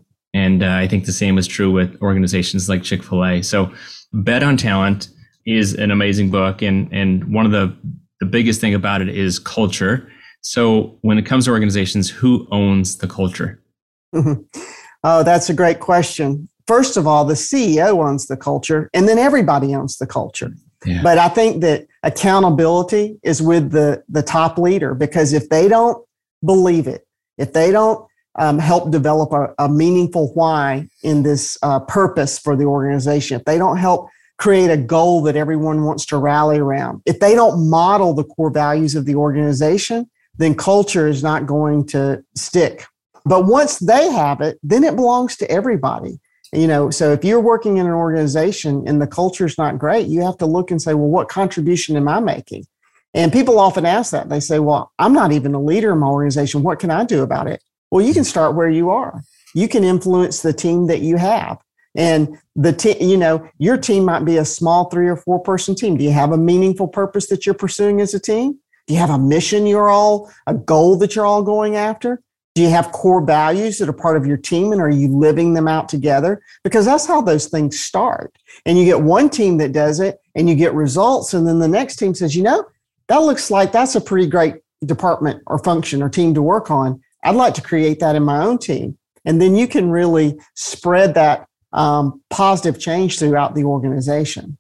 And 0.50 0.64
uh, 0.64 0.74
I 0.74 0.88
think 0.88 1.06
the 1.06 1.12
same 1.12 1.38
is 1.38 1.46
true 1.46 1.72
with 1.72 1.96
organizations 2.02 2.68
like 2.68 2.82
Chick 2.82 3.04
Fil 3.04 3.24
A. 3.24 3.42
So, 3.44 3.72
Bet 4.14 4.42
on 4.42 4.58
Talent 4.58 5.10
is 5.46 5.76
an 5.76 5.92
amazing 5.92 6.32
book, 6.32 6.64
and 6.64 6.92
and 6.92 7.32
one 7.32 7.46
of 7.46 7.52
the 7.52 7.76
the 8.20 8.26
biggest 8.26 8.60
thing 8.60 8.74
about 8.74 9.02
it 9.02 9.10
is 9.10 9.38
culture. 9.38 10.12
So, 10.42 10.98
when 11.02 11.20
it 11.20 11.26
comes 11.28 11.46
to 11.46 11.52
organizations, 11.52 12.10
who 12.10 12.48
owns 12.52 12.98
the 12.98 13.08
culture? 13.08 13.62
Mm-hmm. 14.16 14.42
Oh, 15.04 15.22
that's 15.24 15.52
a 15.52 15.54
great 15.54 15.80
question. 15.80 16.50
First 16.66 16.98
of 16.98 17.06
all, 17.06 17.26
the 17.26 17.36
CEO 17.36 18.04
owns 18.04 18.26
the 18.26 18.36
culture, 18.36 18.90
and 18.96 19.08
then 19.08 19.20
everybody 19.20 19.76
owns 19.76 19.98
the 19.98 20.08
culture. 20.08 20.52
Yeah. 20.84 21.04
But 21.04 21.20
I 21.20 21.30
think 21.30 21.62
that 21.62 21.86
accountability 22.02 23.20
is 23.22 23.40
with 23.40 23.72
the, 23.72 24.04
the 24.10 24.24
top 24.24 24.58
leader 24.58 24.96
because 24.96 25.34
if 25.34 25.50
they 25.50 25.68
don't 25.68 26.04
believe 26.44 26.88
it, 26.88 27.06
if 27.38 27.54
they 27.54 27.72
don't 27.72 28.09
um, 28.38 28.60
help 28.60 28.92
develop 28.92 29.32
a, 29.34 29.54
a, 29.58 29.68
meaningful 29.68 30.32
why 30.34 30.88
in 31.04 31.24
this 31.24 31.58
uh, 31.64 31.80
purpose 31.80 32.38
for 32.38 32.56
the 32.56 32.66
organization, 32.66 33.38
if 33.38 33.46
they 33.46 33.58
don't 33.58 33.78
help 33.78 34.10
create 34.38 34.70
a 34.70 34.78
goal 34.78 35.22
that 35.24 35.36
everyone 35.36 35.84
wants 35.84 36.06
to 36.06 36.18
rally 36.18 36.60
around, 36.60 37.02
if 37.06 37.20
they 37.20 37.36
don't 37.36 37.70
model 37.70 38.14
the 38.14 38.24
core 38.24 38.52
values 38.52 38.96
of 38.96 39.06
the 39.06 39.16
organization, 39.16 40.10
then 40.38 40.56
culture 40.56 41.08
is 41.08 41.24
not 41.24 41.46
going 41.46 41.86
to 41.88 42.24
stick. 42.36 42.86
But 43.26 43.46
once 43.46 43.80
they 43.80 44.10
have 44.12 44.42
it, 44.42 44.58
then 44.64 44.84
it 44.84 44.96
belongs 44.96 45.36
to 45.38 45.52
everybody 45.52 46.20
you 46.54 46.68
know? 46.68 46.90
So 46.90 47.12
if 47.12 47.24
you're 47.24 47.40
working 47.40 47.78
in 47.78 47.86
an 47.86 47.92
organization 47.92 48.84
and 48.88 49.02
the 49.02 49.08
culture 49.08 49.46
is 49.46 49.58
not 49.58 49.78
great 49.78 50.08
you 50.08 50.22
have 50.22 50.38
to 50.38 50.46
look 50.46 50.72
and 50.72 50.82
say 50.82 50.94
well 50.94 51.08
what 51.08 51.30
contribution 51.30 51.96
am 51.96 52.08
i 52.08 52.20
making? 52.20 52.66
And 53.16 53.34
people 53.34 53.60
often 53.60 53.88
ask 53.88 54.12
that. 54.12 54.30
They 54.30 54.40
say 54.40 54.60
well 54.60 54.92
i'm 55.00 55.14
not 55.14 55.32
even 55.32 55.54
a 55.54 55.62
leader 55.62 55.92
in 55.92 56.00
my 56.00 56.08
organization. 56.08 56.64
What 56.64 56.80
can 56.80 56.92
i 56.92 57.04
do 57.04 57.24
about 57.24 57.48
it 57.48 57.64
well 57.92 58.06
you 58.06 58.14
can 58.14 58.24
start 58.24 58.56
where 58.56 58.70
you 58.70 58.90
are 58.90 59.22
you 59.54 59.68
can 59.68 59.84
influence 59.84 60.42
the 60.42 60.54
team 60.54 60.88
that 60.88 61.02
you 61.02 61.18
have 61.18 61.58
and 61.96 62.38
the 62.56 62.74
team 62.74 62.96
you 63.00 63.18
know 63.18 63.48
your 63.58 63.78
team 63.78 64.06
might 64.06 64.26
be 64.26 64.38
a 64.38 64.46
small 64.46 64.90
three 64.90 65.08
or 65.08 65.18
four 65.18 65.40
person 65.40 65.76
team 65.76 65.98
do 65.98 66.04
you 66.04 66.12
have 66.12 66.32
a 66.32 66.38
meaningful 66.38 66.88
purpose 66.88 67.28
that 67.28 67.46
you're 67.46 67.56
pursuing 67.56 68.02
as 68.02 68.14
a 68.14 68.20
team 68.20 68.58
do 68.88 68.94
you 68.94 69.00
have 69.00 69.10
a 69.10 69.20
mission 69.20 69.66
you're 69.66 69.90
all 69.90 70.32
a 70.48 70.54
goal 70.54 70.98
that 70.98 71.16
you're 71.16 71.26
all 71.26 71.44
going 71.44 71.76
after 71.76 72.22
do 72.60 72.64
you 72.64 72.72
have 72.72 72.92
core 72.92 73.24
values 73.24 73.78
that 73.78 73.88
are 73.88 73.94
part 73.94 74.18
of 74.18 74.26
your 74.26 74.36
team 74.36 74.74
and 74.74 74.82
are 74.82 74.90
you 74.90 75.08
living 75.08 75.54
them 75.54 75.66
out 75.66 75.88
together? 75.88 76.42
Because 76.62 76.86
that's 76.86 77.06
how 77.06 77.22
those 77.22 77.46
things 77.46 77.80
start. 77.80 78.38
And 78.66 78.78
you 78.78 78.84
get 78.84 79.02
one 79.02 79.30
team 79.30 79.58
that 79.60 79.72
does 79.72 80.02
it 80.02 80.20
and 80.36 80.50
you 80.50 80.56
get 80.56 80.74
results. 80.74 81.34
And 81.34 81.48
then 81.48 81.60
the 81.60 81.70
next 81.70 81.96
team 81.96 82.14
says, 82.14 82.36
you 82.36 82.44
know, 82.44 82.66
that 83.08 83.22
looks 83.22 83.50
like 83.50 83.72
that's 83.72 83.96
a 83.96 84.02
pretty 84.02 84.28
great 84.28 84.56
department 84.86 85.42
or 85.48 85.60
function 85.60 86.02
or 86.02 86.10
team 86.10 86.34
to 86.34 86.42
work 86.42 86.70
on. 86.70 87.02
I'd 87.24 87.36
like 87.36 87.54
to 87.56 87.62
create 87.62 88.00
that 88.00 88.16
in 88.16 88.24
my 88.24 88.44
own 88.44 88.58
team. 88.58 88.98
And 89.26 89.42
then 89.42 89.56
you 89.56 89.68
can 89.68 89.90
really 89.90 90.40
spread 90.56 91.14
that 91.16 91.46
um, 91.74 92.22
positive 92.30 92.80
change 92.80 93.20
throughout 93.20 93.56
the 93.56 93.64
organization. 93.64 94.58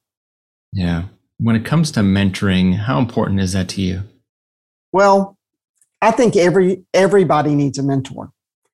Yeah. 0.74 1.06
When 1.40 1.56
it 1.56 1.66
comes 1.66 1.92
to 1.92 2.02
mentoring, 2.02 2.76
how 2.76 3.00
important 3.00 3.40
is 3.40 3.54
that 3.54 3.70
to 3.70 3.82
you? 3.82 4.04
Well, 4.92 5.38
I 6.02 6.12
think 6.12 6.36
every 6.36 6.84
everybody 6.94 7.56
needs 7.56 7.78
a 7.78 7.84
mentor 7.84 8.32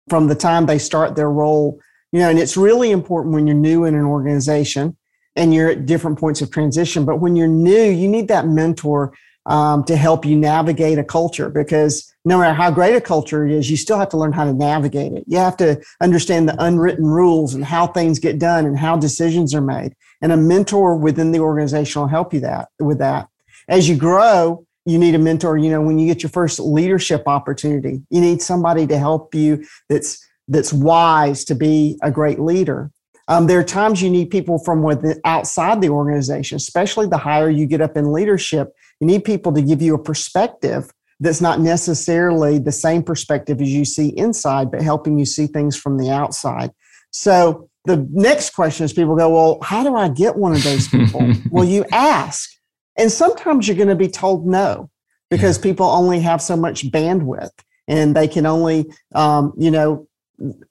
from 0.10 0.28
the 0.28 0.36
time 0.36 0.66
they 0.66 0.80
start 0.80 1.16
their 1.16 1.30
role. 1.30 1.80
You 2.12 2.20
know, 2.20 2.30
and 2.30 2.40
it's 2.40 2.58
really 2.58 2.92
important 2.92 3.34
when 3.34 3.46
you're 3.46 3.56
new 3.56 3.86
in 3.86 3.96
an 3.96 4.06
organization 4.06 4.96
and 5.36 5.54
you're 5.54 5.70
at 5.70 5.86
different 5.86 6.18
points 6.18 6.42
of 6.42 6.50
transition. 6.50 7.06
But 7.06 7.18
when 7.20 7.36
you're 7.36 7.48
new, 7.48 7.84
you 7.90 8.08
need 8.08 8.28
that 8.30 8.48
mentor 8.48 9.14
um, 9.46 9.84
to 9.86 9.96
help 9.96 10.26
you 10.26 10.36
navigate 10.36 10.98
a 10.98 11.04
culture 11.04 11.50
because 11.50 12.12
no 12.26 12.40
matter 12.40 12.54
how 12.54 12.72
great 12.72 12.96
a 12.96 13.02
culture 13.02 13.46
is, 13.46 13.70
you 13.70 13.78
still 13.78 14.00
have 14.00 14.10
to 14.10 14.18
learn 14.18 14.34
how 14.34 14.46
to 14.46 14.54
navigate 14.54 15.14
it. 15.14 15.24
You 15.28 15.38
have 15.38 15.58
to 15.58 15.82
understand 16.02 16.50
the 16.50 16.64
unwritten 16.64 17.06
rules 17.06 17.54
and 17.54 17.64
how 17.64 17.88
things 17.88 18.20
get 18.20 18.40
done 18.40 18.66
and 18.66 18.78
how 18.78 18.98
decisions 18.98 19.54
are 19.54 19.62
made. 19.62 19.96
And 20.22 20.32
a 20.32 20.38
mentor 20.38 20.96
within 20.98 21.32
the 21.32 21.40
organization 21.40 22.02
will 22.02 22.10
help 22.10 22.34
you 22.34 22.40
that 22.40 22.70
with 22.80 22.98
that. 23.00 23.28
As 23.68 23.88
you 23.88 23.96
grow, 23.96 24.66
you 24.86 25.00
need 25.00 25.16
a 25.16 25.20
mentor 25.20 25.58
you 25.58 25.70
know 25.70 25.82
when 25.82 25.98
you 25.98 26.06
get 26.06 26.24
your 26.24 26.30
first 26.30 26.60
leadership 26.60 27.24
opportunity 27.26 28.04
you 28.12 28.22
need 28.22 28.42
somebody 28.42 28.86
to 28.88 28.98
help 28.98 29.34
you 29.34 29.66
that's 29.90 30.24
that's 30.48 30.72
wise 30.72 31.44
to 31.44 31.56
be 31.56 31.98
a 32.04 32.12
great 32.12 32.40
leader 32.40 32.92
um, 33.28 33.48
there 33.48 33.60
are 33.60 33.64
times 33.64 34.02
you 34.02 34.10
need 34.10 34.30
people 34.30 34.60
from 34.60 34.84
within, 34.84 35.20
outside 35.26 35.82
the 35.82 35.90
organization 35.90 36.56
especially 36.56 37.08
the 37.08 37.18
higher 37.18 37.50
you 37.50 37.66
get 37.66 37.82
up 37.82 37.98
in 37.98 38.12
leadership 38.12 38.74
you 39.00 39.08
need 39.08 39.24
people 39.24 39.54
to 39.54 39.62
give 39.62 39.82
you 39.82 39.96
a 39.96 40.02
perspective 40.02 40.92
that's 41.20 41.42
not 41.42 41.60
necessarily 41.60 42.60
the 42.60 42.72
same 42.72 43.02
perspective 43.02 43.62
as 43.62 43.70
you 43.70 43.86
see 43.86 44.10
inside 44.18 44.72
but 44.72 44.82
helping 44.82 45.18
you 45.18 45.26
see 45.26 45.48
things 45.48 45.78
from 45.78 45.98
the 45.98 46.10
outside 46.10 46.72
so 47.12 47.70
the 47.86 48.08
next 48.12 48.52
question 48.52 48.84
is 48.84 48.94
people 48.94 49.16
go 49.16 49.30
well 49.30 49.60
how 49.62 49.84
do 49.84 49.96
i 49.96 50.10
get 50.10 50.36
one 50.36 50.54
of 50.54 50.64
those 50.64 50.88
people 50.88 51.32
well 51.52 51.66
you 51.66 51.86
ask 51.92 52.50
and 52.98 53.12
sometimes 53.12 53.68
you're 53.68 53.78
going 53.78 53.90
to 53.90 53.96
be 53.96 54.08
told 54.08 54.46
no 54.46 54.90
because 55.30 55.58
yeah. 55.58 55.64
people 55.64 55.86
only 55.86 56.20
have 56.20 56.42
so 56.42 56.56
much 56.56 56.90
bandwidth 56.92 57.52
and 57.88 58.16
they 58.16 58.28
can 58.28 58.46
only, 58.46 58.92
um, 59.14 59.54
you 59.58 59.72
know, 59.72 60.08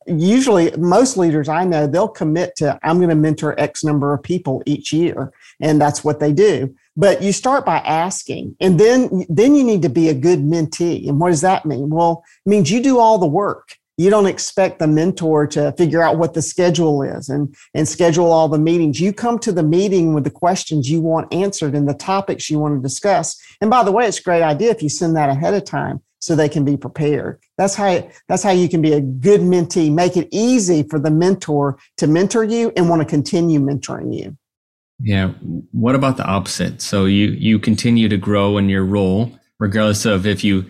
usually 0.07 0.71
most 0.77 1.17
leaders 1.17 1.49
I 1.49 1.65
know, 1.65 1.87
they'll 1.87 2.09
commit 2.09 2.57
to, 2.57 2.79
I'm 2.83 2.99
going 2.99 3.09
to 3.09 3.15
mentor 3.15 3.59
X 3.59 3.85
number 3.85 4.13
of 4.13 4.23
people 4.23 4.63
each 4.67 4.93
year. 4.93 5.33
And 5.61 5.81
that's 5.81 6.05
what 6.05 6.21
they 6.21 6.33
do. 6.33 6.75
But 6.97 7.23
you 7.23 7.33
start 7.33 7.65
by 7.65 7.79
asking 7.79 8.57
and 8.61 8.79
then, 8.79 9.27
then 9.29 9.55
you 9.55 9.65
need 9.65 9.83
to 9.83 9.89
be 9.89 10.09
a 10.09 10.15
good 10.15 10.41
mentee. 10.41 11.09
And 11.09 11.19
what 11.19 11.31
does 11.31 11.41
that 11.41 11.67
mean? 11.67 11.91
Well, 11.91 12.23
it 12.47 12.49
means 12.49 12.71
you 12.71 12.83
do 12.83 12.99
all 12.99 13.19
the 13.19 13.27
work 13.27 13.77
you 13.97 14.11
don't 14.11 14.27
expect 14.27 14.79
the 14.79 14.87
mentor 14.87 15.47
to 15.47 15.73
figure 15.73 16.03
out 16.03 16.19
what 16.19 16.35
the 16.35 16.43
schedule 16.43 17.03
is 17.03 17.29
and, 17.29 17.55
and 17.75 17.89
schedule 17.89 18.33
all 18.33 18.49
the 18.49 18.59
meetings. 18.59 19.01
You 19.01 19.13
come 19.13 19.39
to 19.41 19.53
the 19.53 19.63
meeting 19.63 20.15
with 20.15 20.25
the 20.25 20.31
questions 20.31 20.91
you 20.91 21.01
want 21.01 21.33
answered 21.33 21.75
and 21.75 21.89
the 21.89 21.95
topics 21.95 22.51
you 22.51 22.59
want 22.59 22.77
to 22.77 22.83
discuss. 22.83 23.41
And 23.61 23.71
by 23.71 23.85
the 23.85 23.93
way, 23.93 24.07
it's 24.07 24.19
a 24.19 24.23
great 24.23 24.43
idea 24.43 24.71
if 24.71 24.83
you 24.83 24.89
send 24.89 25.17
that 25.17 25.31
ahead 25.31 25.55
of 25.55 25.65
time 25.65 26.03
so 26.25 26.35
they 26.35 26.49
can 26.49 26.65
be 26.65 26.75
prepared. 26.75 27.39
That's 27.59 27.75
how 27.75 28.09
that's 28.29 28.43
how 28.43 28.51
you 28.51 28.67
can 28.67 28.81
be 28.81 28.95
a 28.95 29.01
good 29.03 29.43
mentee. 29.43 29.93
Make 29.93 30.17
it 30.17 30.27
easy 30.31 30.83
for 30.83 30.99
the 30.99 31.11
mentor 31.11 31.79
to 31.99 32.07
mentor 32.07 32.45
you 32.45 32.73
and 32.79 32.89
want 32.89 33.03
to 33.03 33.07
continue 33.07 33.61
mentoring 33.61 34.19
you. 34.19 34.35
Yeah. 35.01 35.33
What 35.73 35.95
about 35.95 36.17
the 36.17 36.25
opposite? 36.25 36.81
So 36.81 37.05
you 37.05 37.27
you 37.33 37.59
continue 37.59 38.09
to 38.09 38.17
grow 38.17 38.57
in 38.57 38.71
your 38.71 38.87
role, 38.87 39.39
regardless 39.61 40.07
of 40.07 40.27
if 40.27 40.43
you 40.43 40.65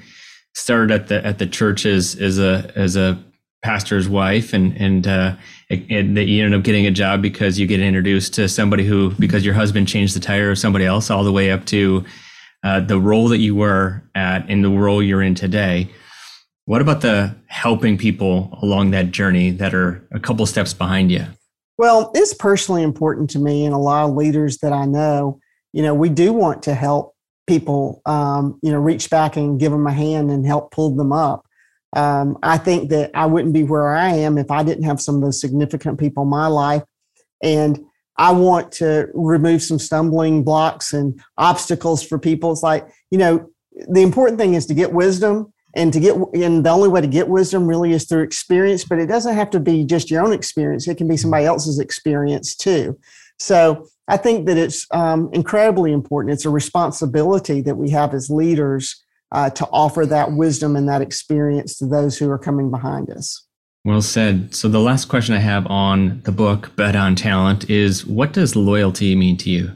started 0.54 0.90
at 0.90 1.06
the 1.06 1.24
at 1.24 1.38
the 1.38 1.46
church 1.46 1.86
as 1.86 2.16
as 2.16 2.40
a 2.40 2.72
as 2.74 2.96
a 2.96 3.22
pastor's 3.62 4.08
wife 4.08 4.54
and 4.54 4.76
and 4.76 5.06
uh, 5.06 5.36
and 5.70 6.16
that 6.16 6.24
you 6.24 6.44
end 6.44 6.52
up 6.52 6.64
getting 6.64 6.84
a 6.84 6.90
job 6.90 7.22
because 7.22 7.60
you 7.60 7.68
get 7.68 7.78
introduced 7.78 8.34
to 8.34 8.48
somebody 8.48 8.84
who 8.84 9.10
because 9.20 9.44
your 9.44 9.54
husband 9.54 9.86
changed 9.86 10.16
the 10.16 10.20
tire 10.20 10.50
of 10.50 10.58
somebody 10.58 10.84
else 10.84 11.10
all 11.10 11.22
the 11.22 11.30
way 11.30 11.52
up 11.52 11.64
to 11.66 12.04
uh, 12.64 12.80
the 12.80 12.98
role 12.98 13.28
that 13.28 13.38
you 13.38 13.54
were 13.54 14.02
at 14.14 14.48
and 14.48 14.64
the 14.64 14.70
role 14.70 15.02
you're 15.02 15.22
in 15.22 15.34
today 15.34 15.88
what 16.66 16.80
about 16.80 17.02
the 17.02 17.34
helping 17.46 17.98
people 17.98 18.58
along 18.62 18.92
that 18.92 19.10
journey 19.10 19.50
that 19.50 19.74
are 19.74 20.06
a 20.12 20.18
couple 20.18 20.46
steps 20.46 20.72
behind 20.72 21.12
you? 21.12 21.26
Well 21.76 22.10
it's 22.14 22.32
personally 22.32 22.82
important 22.82 23.28
to 23.30 23.38
me 23.38 23.66
and 23.66 23.74
a 23.74 23.78
lot 23.78 24.08
of 24.08 24.14
leaders 24.14 24.58
that 24.58 24.72
i 24.72 24.86
know. 24.86 25.40
You 25.72 25.82
know 25.82 25.94
we 25.94 26.08
do 26.08 26.32
want 26.32 26.62
to 26.64 26.74
help 26.74 27.14
people 27.46 28.00
um, 28.06 28.58
you 28.62 28.72
know 28.72 28.78
reach 28.78 29.10
back 29.10 29.36
and 29.36 29.60
give 29.60 29.72
them 29.72 29.86
a 29.86 29.92
hand 29.92 30.30
and 30.30 30.46
help 30.46 30.70
pull 30.70 30.94
them 30.94 31.12
up. 31.12 31.44
Um, 31.94 32.38
I 32.42 32.58
think 32.58 32.90
that 32.90 33.10
I 33.14 33.26
wouldn't 33.26 33.54
be 33.54 33.64
where 33.64 33.94
I 33.94 34.10
am 34.10 34.38
if 34.38 34.50
I 34.50 34.62
didn't 34.62 34.84
have 34.84 35.00
some 35.00 35.16
of 35.16 35.20
those 35.20 35.40
significant 35.40 35.98
people 35.98 36.22
in 36.22 36.28
my 36.28 36.46
life. 36.46 36.82
And 37.42 37.78
I 38.16 38.32
want 38.32 38.72
to 38.72 39.08
remove 39.12 39.62
some 39.62 39.78
stumbling 39.78 40.44
blocks 40.44 40.92
and 40.92 41.20
obstacles 41.36 42.02
for 42.02 42.18
people. 42.18 42.52
It's 42.52 42.62
like, 42.62 42.86
you 43.10 43.18
know, 43.18 43.50
the 43.88 44.02
important 44.02 44.38
thing 44.38 44.54
is 44.54 44.66
to 44.66 44.74
get 44.74 44.92
wisdom 44.92 45.52
and 45.74 45.92
to 45.92 45.98
get, 45.98 46.16
and 46.34 46.64
the 46.64 46.70
only 46.70 46.88
way 46.88 47.00
to 47.00 47.06
get 47.06 47.28
wisdom 47.28 47.66
really 47.66 47.92
is 47.92 48.04
through 48.04 48.22
experience, 48.22 48.84
but 48.84 49.00
it 49.00 49.06
doesn't 49.06 49.34
have 49.34 49.50
to 49.50 49.60
be 49.60 49.84
just 49.84 50.10
your 50.10 50.24
own 50.24 50.32
experience. 50.32 50.86
It 50.86 50.96
can 50.96 51.08
be 51.08 51.16
somebody 51.16 51.44
else's 51.44 51.80
experience 51.80 52.54
too. 52.54 52.96
So 53.40 53.88
I 54.06 54.16
think 54.16 54.46
that 54.46 54.56
it's 54.56 54.86
um, 54.92 55.30
incredibly 55.32 55.92
important. 55.92 56.34
It's 56.34 56.44
a 56.44 56.50
responsibility 56.50 57.60
that 57.62 57.76
we 57.76 57.90
have 57.90 58.14
as 58.14 58.30
leaders 58.30 59.02
uh, 59.32 59.50
to 59.50 59.66
offer 59.72 60.06
that 60.06 60.32
wisdom 60.32 60.76
and 60.76 60.88
that 60.88 61.02
experience 61.02 61.78
to 61.78 61.86
those 61.86 62.16
who 62.16 62.30
are 62.30 62.38
coming 62.38 62.70
behind 62.70 63.10
us. 63.10 63.43
Well 63.84 64.00
said. 64.00 64.54
So 64.54 64.68
the 64.68 64.80
last 64.80 65.06
question 65.06 65.34
I 65.34 65.40
have 65.40 65.66
on 65.66 66.22
the 66.22 66.32
book 66.32 66.74
Bet 66.74 66.96
on 66.96 67.14
Talent 67.14 67.68
is 67.68 68.06
what 68.06 68.32
does 68.32 68.56
loyalty 68.56 69.14
mean 69.14 69.36
to 69.38 69.50
you? 69.50 69.72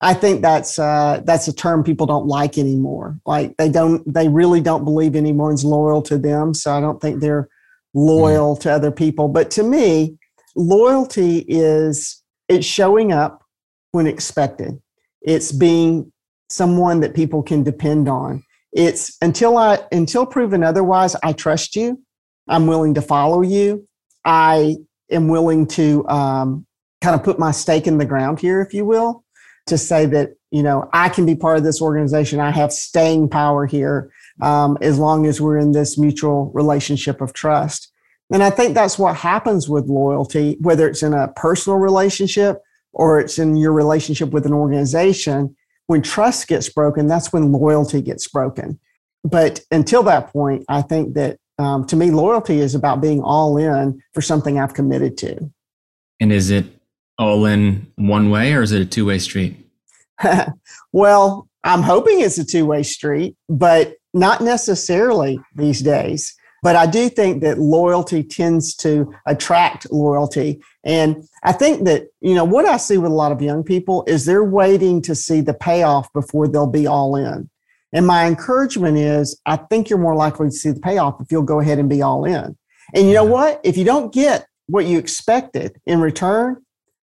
I 0.00 0.14
think 0.14 0.42
that's 0.42 0.78
uh, 0.78 1.22
that's 1.24 1.48
a 1.48 1.52
term 1.52 1.82
people 1.82 2.06
don't 2.06 2.26
like 2.26 2.56
anymore. 2.56 3.18
Like 3.26 3.56
they 3.56 3.68
don't, 3.68 4.02
they 4.12 4.28
really 4.28 4.60
don't 4.60 4.84
believe 4.84 5.16
anyone's 5.16 5.64
loyal 5.64 6.02
to 6.02 6.18
them. 6.18 6.54
So 6.54 6.72
I 6.72 6.80
don't 6.80 7.00
think 7.00 7.20
they're 7.20 7.48
loyal 7.94 8.56
mm. 8.56 8.60
to 8.60 8.70
other 8.70 8.90
people. 8.90 9.28
But 9.28 9.50
to 9.52 9.62
me, 9.62 10.18
loyalty 10.54 11.44
is 11.48 12.22
it's 12.48 12.66
showing 12.66 13.12
up 13.12 13.44
when 13.92 14.06
expected. 14.06 14.80
It's 15.20 15.52
being 15.52 16.12
someone 16.48 17.00
that 17.00 17.14
people 17.14 17.42
can 17.42 17.62
depend 17.62 18.08
on. 18.08 18.42
It's 18.72 19.16
until 19.20 19.56
I 19.56 19.80
until 19.90 20.26
proven 20.26 20.62
otherwise, 20.62 21.16
I 21.22 21.32
trust 21.32 21.76
you. 21.76 22.02
I'm 22.48 22.66
willing 22.66 22.94
to 22.94 23.02
follow 23.02 23.42
you. 23.42 23.86
I 24.24 24.76
am 25.10 25.28
willing 25.28 25.66
to 25.68 26.06
um, 26.08 26.66
kind 27.00 27.14
of 27.14 27.22
put 27.22 27.38
my 27.38 27.50
stake 27.50 27.86
in 27.86 27.98
the 27.98 28.04
ground 28.04 28.40
here, 28.40 28.60
if 28.60 28.72
you 28.74 28.84
will, 28.84 29.24
to 29.66 29.78
say 29.78 30.06
that 30.06 30.30
you 30.50 30.62
know 30.62 30.88
I 30.92 31.08
can 31.08 31.26
be 31.26 31.34
part 31.34 31.58
of 31.58 31.64
this 31.64 31.80
organization. 31.80 32.40
I 32.40 32.50
have 32.50 32.72
staying 32.72 33.28
power 33.28 33.66
here 33.66 34.12
um, 34.40 34.78
as 34.80 34.98
long 34.98 35.26
as 35.26 35.40
we're 35.40 35.58
in 35.58 35.72
this 35.72 35.98
mutual 35.98 36.50
relationship 36.54 37.20
of 37.20 37.32
trust. 37.32 37.90
And 38.32 38.42
I 38.42 38.50
think 38.50 38.74
that's 38.74 38.98
what 38.98 39.16
happens 39.16 39.68
with 39.68 39.86
loyalty, 39.86 40.56
whether 40.60 40.88
it's 40.88 41.02
in 41.02 41.12
a 41.12 41.28
personal 41.36 41.78
relationship 41.78 42.62
or 42.92 43.20
it's 43.20 43.38
in 43.38 43.56
your 43.56 43.72
relationship 43.72 44.30
with 44.30 44.46
an 44.46 44.54
organization 44.54 45.54
when 45.86 46.02
trust 46.02 46.48
gets 46.48 46.68
broken, 46.68 47.06
that's 47.06 47.32
when 47.32 47.52
loyalty 47.52 48.00
gets 48.00 48.28
broken. 48.28 48.78
But 49.24 49.60
until 49.70 50.02
that 50.04 50.32
point, 50.32 50.64
I 50.68 50.82
think 50.82 51.14
that 51.14 51.38
um, 51.58 51.86
to 51.86 51.96
me, 51.96 52.10
loyalty 52.10 52.60
is 52.60 52.74
about 52.74 53.00
being 53.00 53.22
all 53.22 53.56
in 53.56 54.02
for 54.14 54.22
something 54.22 54.58
I've 54.58 54.74
committed 54.74 55.16
to. 55.18 55.50
And 56.20 56.32
is 56.32 56.50
it 56.50 56.66
all 57.18 57.44
in 57.46 57.92
one 57.96 58.30
way 58.30 58.54
or 58.54 58.62
is 58.62 58.72
it 58.72 58.82
a 58.82 58.86
two 58.86 59.06
way 59.06 59.18
street? 59.18 59.56
well, 60.92 61.48
I'm 61.64 61.82
hoping 61.82 62.20
it's 62.20 62.38
a 62.38 62.44
two 62.44 62.66
way 62.66 62.82
street, 62.82 63.36
but 63.48 63.96
not 64.14 64.40
necessarily 64.40 65.40
these 65.54 65.80
days. 65.80 66.34
But 66.62 66.76
I 66.76 66.86
do 66.86 67.08
think 67.08 67.42
that 67.42 67.58
loyalty 67.58 68.22
tends 68.22 68.76
to 68.76 69.12
attract 69.26 69.90
loyalty. 69.90 70.62
And 70.84 71.28
I 71.42 71.50
think 71.52 71.84
that, 71.86 72.06
you 72.20 72.34
know, 72.34 72.44
what 72.44 72.66
I 72.66 72.76
see 72.76 72.98
with 72.98 73.10
a 73.10 73.14
lot 73.14 73.32
of 73.32 73.42
young 73.42 73.64
people 73.64 74.04
is 74.06 74.24
they're 74.24 74.44
waiting 74.44 75.02
to 75.02 75.16
see 75.16 75.40
the 75.40 75.54
payoff 75.54 76.12
before 76.12 76.46
they'll 76.46 76.68
be 76.68 76.86
all 76.86 77.16
in. 77.16 77.50
And 77.92 78.06
my 78.06 78.26
encouragement 78.26 78.96
is 78.96 79.38
I 79.46 79.56
think 79.56 79.90
you're 79.90 79.98
more 79.98 80.16
likely 80.16 80.48
to 80.48 80.54
see 80.54 80.70
the 80.70 80.80
payoff 80.80 81.20
if 81.20 81.30
you'll 81.30 81.42
go 81.42 81.60
ahead 81.60 81.78
and 81.78 81.88
be 81.88 82.02
all 82.02 82.24
in. 82.24 82.56
And 82.94 83.06
you 83.06 83.14
know 83.14 83.24
what? 83.24 83.60
If 83.64 83.76
you 83.76 83.84
don't 83.84 84.12
get 84.12 84.46
what 84.66 84.86
you 84.86 84.98
expected 84.98 85.80
in 85.86 86.00
return, 86.00 86.64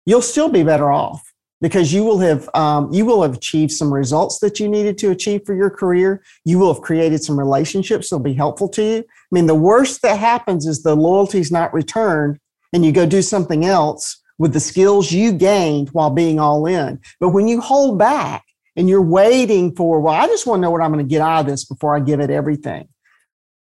you'll 0.06 0.22
still 0.22 0.50
be 0.50 0.64
better 0.64 0.92
off 0.92 1.22
because 1.62 1.94
you 1.94 2.04
will 2.04 2.20
have 2.20 2.50
um, 2.54 2.92
you 2.94 3.06
will 3.06 3.24
have 3.24 3.36
achieved 3.36 3.72
some 3.72 3.94
results 3.94 4.40
that 4.40 4.60
you 4.60 4.68
needed 4.68 4.98
to 5.00 5.12
achieve 5.12 5.42
for 5.46 5.56
your 5.56 5.70
career 5.70 6.24
you 6.44 6.60
will 6.60 6.74
have 6.74 6.84
created 6.84 7.24
some 7.24 7.40
relationships 7.40 8.10
that'll 8.10 8.24
be 8.24 8.34
helpful 8.34 8.70
to 8.70 8.84
you 8.84 8.98
i 9.00 9.28
mean 9.32 9.48
the 9.48 9.56
worst 9.56 10.02
that 10.02 10.20
happens 10.20 10.68
is 10.68 10.84
the 10.84 10.96
loyalty's 10.96 11.52
not 11.52 11.74
returned 11.74 12.40
and 12.74 12.86
you 12.86 12.92
go 12.92 13.06
do 13.06 13.22
something 13.22 13.66
else 13.66 14.22
with 14.38 14.54
the 14.54 14.60
skills 14.60 15.12
you 15.12 15.32
gained 15.32 15.90
while 15.90 16.10
being 16.12 16.40
all 16.40 16.66
in 16.66 17.00
but 17.20 17.30
when 17.30 17.48
you 17.48 17.62
hold 17.62 17.98
back 17.98 18.45
and 18.76 18.90
you're 18.90 19.02
waiting 19.02 19.76
for 19.76 20.00
well 20.00 20.14
i 20.14 20.28
just 20.28 20.46
want 20.46 20.60
to 20.60 20.62
know 20.62 20.72
what 20.72 20.82
i'm 20.82 20.92
going 20.92 21.04
to 21.04 21.10
get 21.10 21.22
out 21.22 21.42
of 21.42 21.46
this 21.46 21.66
before 21.66 21.96
i 21.96 22.00
give 22.00 22.20
it 22.20 22.30
everything 22.30 22.88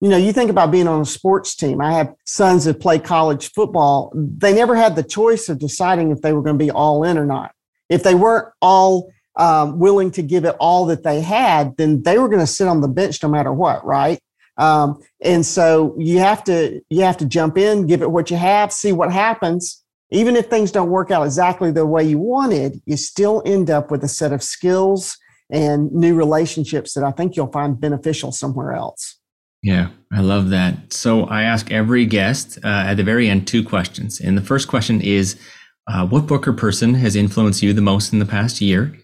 you 0.01 0.11
know, 0.11 0.19
you 0.19 0.35
think 0.35 0.51
about 0.51 0.71
being 0.71 0.87
on 0.87 1.01
a 1.01 1.07
sports 1.07 1.57
team. 1.57 1.81
I 1.81 1.93
have 1.93 2.15
sons 2.27 2.67
that 2.67 2.79
play 2.79 2.99
college 2.99 3.53
football. 3.53 4.13
They 4.15 4.53
never 4.53 4.77
had 4.77 4.97
the 4.97 5.03
choice 5.03 5.49
of 5.49 5.59
deciding 5.59 6.11
if 6.11 6.21
they 6.21 6.35
were 6.35 6.43
going 6.43 6.59
to 6.59 6.63
be 6.63 6.71
all 6.71 7.05
in 7.05 7.17
or 7.17 7.25
not 7.25 7.55
if 7.89 8.03
they 8.03 8.15
weren't 8.15 8.49
all 8.61 9.13
um, 9.37 9.79
willing 9.79 10.11
to 10.13 10.23
give 10.23 10.45
it 10.45 10.57
all 10.61 10.87
that 10.87 11.03
they 11.03 11.21
had, 11.21 11.77
then 11.77 12.03
they 12.03 12.19
were 12.19 12.29
going 12.29 12.41
to 12.41 12.47
sit 12.47 12.69
on 12.69 12.81
the 12.81 12.89
bench 12.89 13.23
no 13.23 13.29
matter 13.29 13.53
what, 13.53 13.85
right? 13.85 14.21
Um, 14.57 15.01
and 15.21 15.45
so 15.45 15.97
you 15.99 16.21
have 16.21 16.45
to 16.45 16.81
you 16.89 17.03
have 17.03 17.17
to 17.17 17.27
jump 17.27 17.59
in, 17.59 17.87
give 17.87 18.03
it 18.03 18.11
what 18.11 18.31
you 18.31 18.37
have, 18.37 18.73
see 18.73 18.93
what 18.93 19.13
happens. 19.13 19.84
Even 20.11 20.37
if 20.37 20.47
things 20.47 20.71
don't 20.71 20.91
work 20.91 21.11
out 21.11 21.25
exactly 21.25 21.71
the 21.71 21.87
way 21.87 22.05
you 22.05 22.19
wanted, 22.19 22.81
you 22.87 22.97
still 22.97 23.43
end 23.45 23.71
up 23.71 23.91
with 23.91 24.05
a 24.05 24.09
set 24.09 24.33
of 24.33 24.43
skills 24.43 25.17
and 25.51 25.93
new 25.93 26.15
relationships 26.15 26.95
that 26.95 27.05
I 27.05 27.11
think 27.11 27.37
you'll 27.37 27.53
find 27.53 27.81
beneficial 27.81 28.33
somewhere 28.33 28.73
else. 28.73 29.19
Yeah, 29.63 29.89
I 30.13 30.21
love 30.21 30.51
that. 30.51 30.93
So 30.93 31.25
I 31.25 31.43
ask 31.43 31.73
every 31.73 32.05
guest 32.05 32.59
uh, 32.63 32.69
at 32.69 32.95
the 32.95 33.03
very 33.03 33.29
end 33.29 33.47
two 33.47 33.65
questions. 33.65 34.21
And 34.21 34.37
the 34.37 34.43
first 34.43 34.69
question 34.69 35.01
is 35.01 35.41
uh, 35.87 36.07
what 36.07 36.27
book 36.27 36.47
or 36.47 36.53
person 36.53 36.95
has 36.95 37.17
influenced 37.17 37.63
you 37.63 37.73
the 37.73 37.81
most 37.81 38.13
in 38.13 38.19
the 38.19 38.27
past 38.27 38.61
year? 38.61 38.95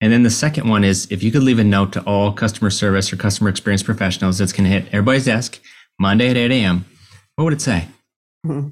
And 0.00 0.12
then 0.12 0.22
the 0.22 0.30
second 0.30 0.68
one 0.68 0.84
is 0.84 1.10
if 1.10 1.22
you 1.22 1.32
could 1.32 1.42
leave 1.42 1.58
a 1.58 1.64
note 1.64 1.92
to 1.94 2.02
all 2.02 2.32
customer 2.32 2.70
service 2.70 3.12
or 3.12 3.16
customer 3.16 3.48
experience 3.48 3.82
professionals 3.82 4.38
that's 4.38 4.52
going 4.52 4.64
to 4.64 4.70
hit 4.70 4.86
everybody's 4.88 5.24
desk 5.24 5.60
Monday 5.98 6.28
at 6.28 6.36
8 6.36 6.50
a.m., 6.52 6.84
what 7.34 7.44
would 7.44 7.52
it 7.54 7.60
say? 7.60 7.88
Mm-hmm. 8.44 8.68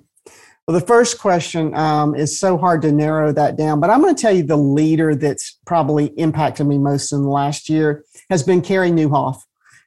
Well, 0.66 0.80
the 0.80 0.86
first 0.86 1.18
question 1.18 1.74
um, 1.74 2.14
is 2.14 2.38
so 2.38 2.56
hard 2.56 2.80
to 2.82 2.92
narrow 2.92 3.32
that 3.32 3.56
down, 3.56 3.80
but 3.80 3.90
I'm 3.90 4.00
going 4.00 4.14
to 4.14 4.20
tell 4.20 4.34
you 4.34 4.42
the 4.42 4.56
leader 4.56 5.14
that's 5.14 5.58
probably 5.66 6.06
impacted 6.16 6.66
me 6.66 6.78
most 6.78 7.12
in 7.12 7.22
the 7.22 7.28
last 7.28 7.68
year 7.68 8.02
has 8.30 8.42
been 8.42 8.62
Carey 8.62 8.90
Nieuwhof. 8.90 9.36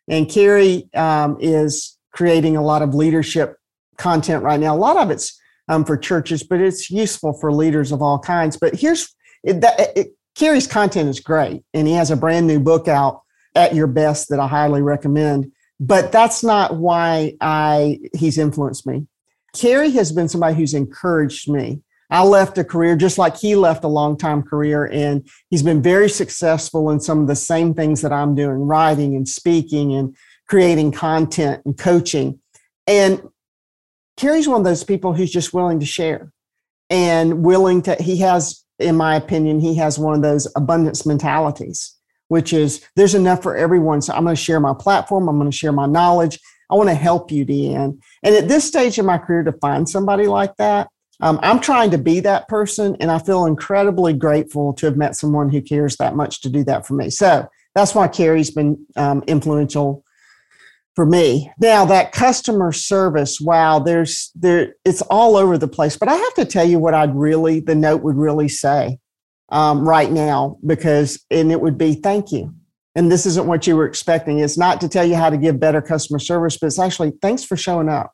And 0.08 0.30
Carey 0.30 0.88
um, 0.94 1.38
is 1.40 1.98
creating 2.12 2.58
a 2.58 2.62
lot 2.62 2.84
of 2.84 2.94
leadership 2.94 3.58
content 3.98 4.44
right 4.44 4.60
now. 4.60 4.76
A 4.76 4.78
lot 4.78 4.98
of 4.98 5.10
it's 5.10 5.40
um, 5.68 5.84
for 5.84 5.98
churches, 5.98 6.44
but 6.44 6.62
it's 6.62 6.92
useful 6.92 7.34
for 7.34 7.52
leaders 7.52 7.92
of 7.92 8.04
all 8.04 8.20
kinds. 8.20 8.56
But 8.56 8.76
here's 8.76 9.14
it, 9.44 9.62
that, 9.62 9.98
it, 9.98 10.08
Carey's 10.36 10.68
content 10.68 11.10
is 11.10 11.20
great, 11.20 11.64
and 11.74 11.88
he 11.88 11.94
has 11.94 12.12
a 12.12 12.16
brand 12.16 12.46
new 12.46 12.60
book 12.60 12.88
out 12.88 13.24
at 13.56 13.74
your 13.74 13.88
best 13.88 14.30
that 14.30 14.40
I 14.40 14.48
highly 14.48 14.84
recommend. 14.84 15.52
But 15.80 16.12
that's 16.12 16.44
not 16.44 16.76
why 16.76 17.34
I 17.42 18.00
he's 18.14 18.38
influenced 18.38 18.86
me. 18.88 19.08
Carey 19.54 19.92
has 19.92 20.12
been 20.12 20.28
somebody 20.28 20.56
who's 20.56 20.74
encouraged 20.74 21.50
me. 21.50 21.82
I 22.10 22.24
left 22.24 22.58
a 22.58 22.64
career 22.64 22.96
just 22.96 23.18
like 23.18 23.36
he 23.36 23.56
left 23.56 23.84
a 23.84 23.90
long 23.90 24.18
time 24.18 24.42
career, 24.42 24.86
and 24.86 25.28
he's 25.50 25.64
been 25.64 25.82
very 25.82 26.10
successful 26.10 26.90
in 26.90 27.00
some 27.00 27.20
of 27.20 27.28
the 27.28 27.36
same 27.36 27.74
things 27.74 28.02
that 28.02 28.14
I'm 28.14 28.34
doing 28.34 28.60
writing 28.60 29.16
and 29.16 29.28
speaking 29.28 29.94
and 29.94 30.16
creating 30.48 30.94
content 30.94 31.64
and 31.66 31.78
coaching. 31.78 32.40
And 32.86 33.22
Carey's 34.16 34.48
one 34.48 34.62
of 34.62 34.66
those 34.66 34.86
people 34.86 35.14
who's 35.14 35.32
just 35.32 35.54
willing 35.54 35.82
to 35.82 35.86
share 35.86 36.32
and 36.90 37.44
willing 37.44 37.82
to, 37.84 37.96
he 37.96 38.18
has, 38.20 38.64
in 38.80 38.96
my 38.96 39.16
opinion, 39.16 39.60
he 39.60 39.76
has 39.76 40.00
one 40.00 40.16
of 40.16 40.22
those 40.22 40.48
abundance 40.56 41.06
mentalities 41.06 41.98
which 42.30 42.54
is 42.54 42.86
there's 42.96 43.16
enough 43.16 43.42
for 43.42 43.56
everyone. 43.56 44.02
So 44.02 44.14
I'm 44.14 44.24
going 44.24 44.36
to 44.36 44.42
share 44.42 44.60
my 44.60 44.74
platform. 44.78 45.28
I'm 45.28 45.38
going 45.38 45.52
to 45.52 45.58
share 45.58 45.72
my 45.72 45.86
knowledge. 45.86 46.40
I 46.70 46.76
want 46.76 46.90
to 46.90 46.96
help 46.96 47.32
you, 47.32 47.46
Dee 47.46 47.74
Ann. 47.74 48.00
And 48.24 48.36
at 48.36 48.48
this 48.48 48.66
stage 48.66 49.00
in 49.00 49.06
my 49.06 49.18
career, 49.18 49.44
to 49.44 49.54
find 49.54 49.88
somebody 49.88 50.28
like 50.28 50.56
that, 50.58 50.90
um, 51.20 51.40
I'm 51.42 51.60
trying 51.60 51.92
to 51.92 51.98
be 51.98 52.20
that 52.22 52.48
person, 52.48 52.96
and 53.00 53.10
I 53.10 53.20
feel 53.20 53.46
incredibly 53.46 54.14
grateful 54.14 54.74
to 54.74 54.86
have 54.86 54.98
met 54.98 55.16
someone 55.16 55.50
who 55.50 55.62
cares 55.62 55.98
that 55.98 56.16
much 56.16 56.42
to 56.42 56.50
do 56.50 56.64
that 56.66 56.86
for 56.86 56.94
me. 56.94 57.10
So 57.10 57.48
that's 57.74 57.96
why 57.96 58.08
Carey's 58.08 58.52
been 58.52 58.86
um, 58.96 59.24
influential 59.28 60.04
for 60.96 61.06
me. 61.06 61.52
Now 61.60 61.86
that 61.86 62.12
customer 62.12 62.72
service, 62.72 63.40
wow, 63.40 63.78
there's 63.78 64.32
there 64.34 64.74
it's 64.84 65.04
all 65.04 65.38
over 65.38 65.58
the 65.58 65.68
place. 65.68 65.96
But 65.96 66.10
I 66.10 66.16
have 66.16 66.34
to 66.34 66.46
tell 66.46 66.68
you 66.68 66.80
what 66.80 66.96
I'd 66.96 67.16
really 67.16 67.60
the 67.60 67.76
note 67.76 68.02
would 68.02 68.16
really 68.16 68.50
say 68.50 68.98
um, 69.50 69.88
right 69.88 70.12
now 70.12 70.58
because 70.66 71.24
and 71.30 71.52
it 71.52 71.62
would 71.62 71.78
be 71.78 71.94
thank 71.94 72.32
you. 72.32 72.54
And 72.98 73.12
this 73.12 73.28
isn't 73.28 73.46
what 73.46 73.68
you 73.68 73.78
were 73.78 73.86
expecting. 73.86 74.40
It's 74.40 74.58
not 74.58 74.82
to 74.82 74.90
tell 74.90 75.06
you 75.06 75.14
how 75.14 75.30
to 75.30 75.38
give 75.38 75.60
better 75.60 75.84
customer 75.84 76.18
service, 76.18 76.58
but 76.58 76.66
it's 76.66 76.80
actually 76.80 77.14
thanks 77.22 77.44
for 77.44 77.56
showing 77.56 77.90
up. 77.90 78.12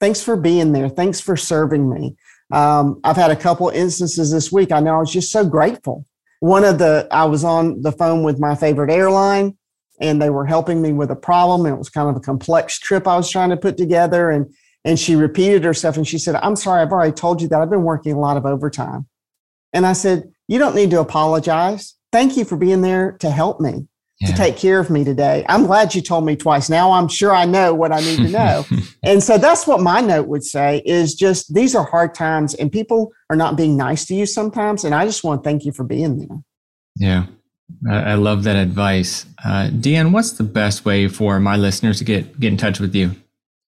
Thanks 0.00 0.22
for 0.22 0.36
being 0.36 0.72
there. 0.72 0.88
Thanks 0.88 1.20
for 1.20 1.36
serving 1.36 1.90
me. 1.90 2.16
Um, 2.50 2.98
I've 3.04 3.16
had 3.16 3.30
a 3.30 3.36
couple 3.36 3.68
instances 3.68 4.32
this 4.32 4.50
week. 4.50 4.72
I 4.72 4.80
know 4.80 4.94
I 4.94 5.00
was 5.00 5.12
just 5.12 5.30
so 5.30 5.46
grateful. 5.46 6.06
One 6.40 6.64
of 6.64 6.78
the, 6.78 7.06
I 7.10 7.26
was 7.26 7.44
on 7.44 7.82
the 7.82 7.92
phone 7.92 8.22
with 8.22 8.40
my 8.40 8.54
favorite 8.54 8.90
airline 8.90 9.58
and 10.00 10.20
they 10.20 10.30
were 10.30 10.46
helping 10.46 10.80
me 10.80 10.94
with 10.94 11.10
a 11.10 11.16
problem. 11.16 11.66
It 11.66 11.76
was 11.76 11.90
kind 11.90 12.08
of 12.08 12.16
a 12.16 12.20
complex 12.20 12.78
trip 12.78 13.06
I 13.06 13.16
was 13.16 13.30
trying 13.30 13.50
to 13.50 13.56
put 13.58 13.76
together. 13.76 14.30
And, 14.30 14.46
and 14.86 14.98
she 14.98 15.14
repeated 15.14 15.62
herself 15.62 15.98
and 15.98 16.08
she 16.08 16.16
said, 16.16 16.36
I'm 16.36 16.56
sorry, 16.56 16.80
I've 16.80 16.92
already 16.92 17.12
told 17.12 17.42
you 17.42 17.48
that 17.48 17.60
I've 17.60 17.70
been 17.70 17.84
working 17.84 18.14
a 18.14 18.20
lot 18.20 18.38
of 18.38 18.46
overtime. 18.46 19.08
And 19.74 19.84
I 19.84 19.92
said, 19.92 20.32
You 20.48 20.58
don't 20.58 20.74
need 20.74 20.90
to 20.92 21.00
apologize. 21.00 21.96
Thank 22.12 22.38
you 22.38 22.46
for 22.46 22.56
being 22.56 22.80
there 22.80 23.12
to 23.20 23.30
help 23.30 23.60
me 23.60 23.88
yeah. 24.20 24.28
to 24.28 24.34
take 24.34 24.56
care 24.56 24.78
of 24.78 24.90
me 24.90 25.04
today. 25.04 25.44
I'm 25.48 25.66
glad 25.66 25.94
you 25.94 26.00
told 26.00 26.24
me 26.24 26.36
twice. 26.36 26.68
Now 26.68 26.92
I'm 26.92 27.08
sure 27.08 27.34
I 27.34 27.44
know 27.44 27.74
what 27.74 27.92
I 27.92 28.00
need 28.00 28.16
to 28.18 28.28
know. 28.28 28.64
and 29.02 29.22
so 29.22 29.38
that's 29.38 29.66
what 29.66 29.80
my 29.80 30.00
note 30.00 30.28
would 30.28 30.44
say 30.44 30.82
is 30.84 31.14
just 31.14 31.54
these 31.54 31.74
are 31.74 31.84
hard 31.84 32.14
times 32.14 32.54
and 32.54 32.72
people 32.72 33.12
are 33.30 33.36
not 33.36 33.56
being 33.56 33.76
nice 33.76 34.06
to 34.06 34.14
you 34.14 34.26
sometimes. 34.26 34.84
And 34.84 34.94
I 34.94 35.04
just 35.04 35.24
want 35.24 35.42
to 35.42 35.48
thank 35.48 35.64
you 35.64 35.72
for 35.72 35.84
being 35.84 36.18
there. 36.18 36.38
Yeah. 36.96 37.26
I 37.90 38.14
love 38.14 38.44
that 38.44 38.56
advice. 38.56 39.26
Uh, 39.44 39.68
Dee 39.68 39.96
Ann, 39.96 40.12
what's 40.12 40.32
the 40.32 40.44
best 40.44 40.84
way 40.84 41.08
for 41.08 41.40
my 41.40 41.56
listeners 41.56 41.98
to 41.98 42.04
get, 42.04 42.38
get 42.38 42.52
in 42.52 42.56
touch 42.56 42.78
with 42.78 42.94
you? 42.94 43.10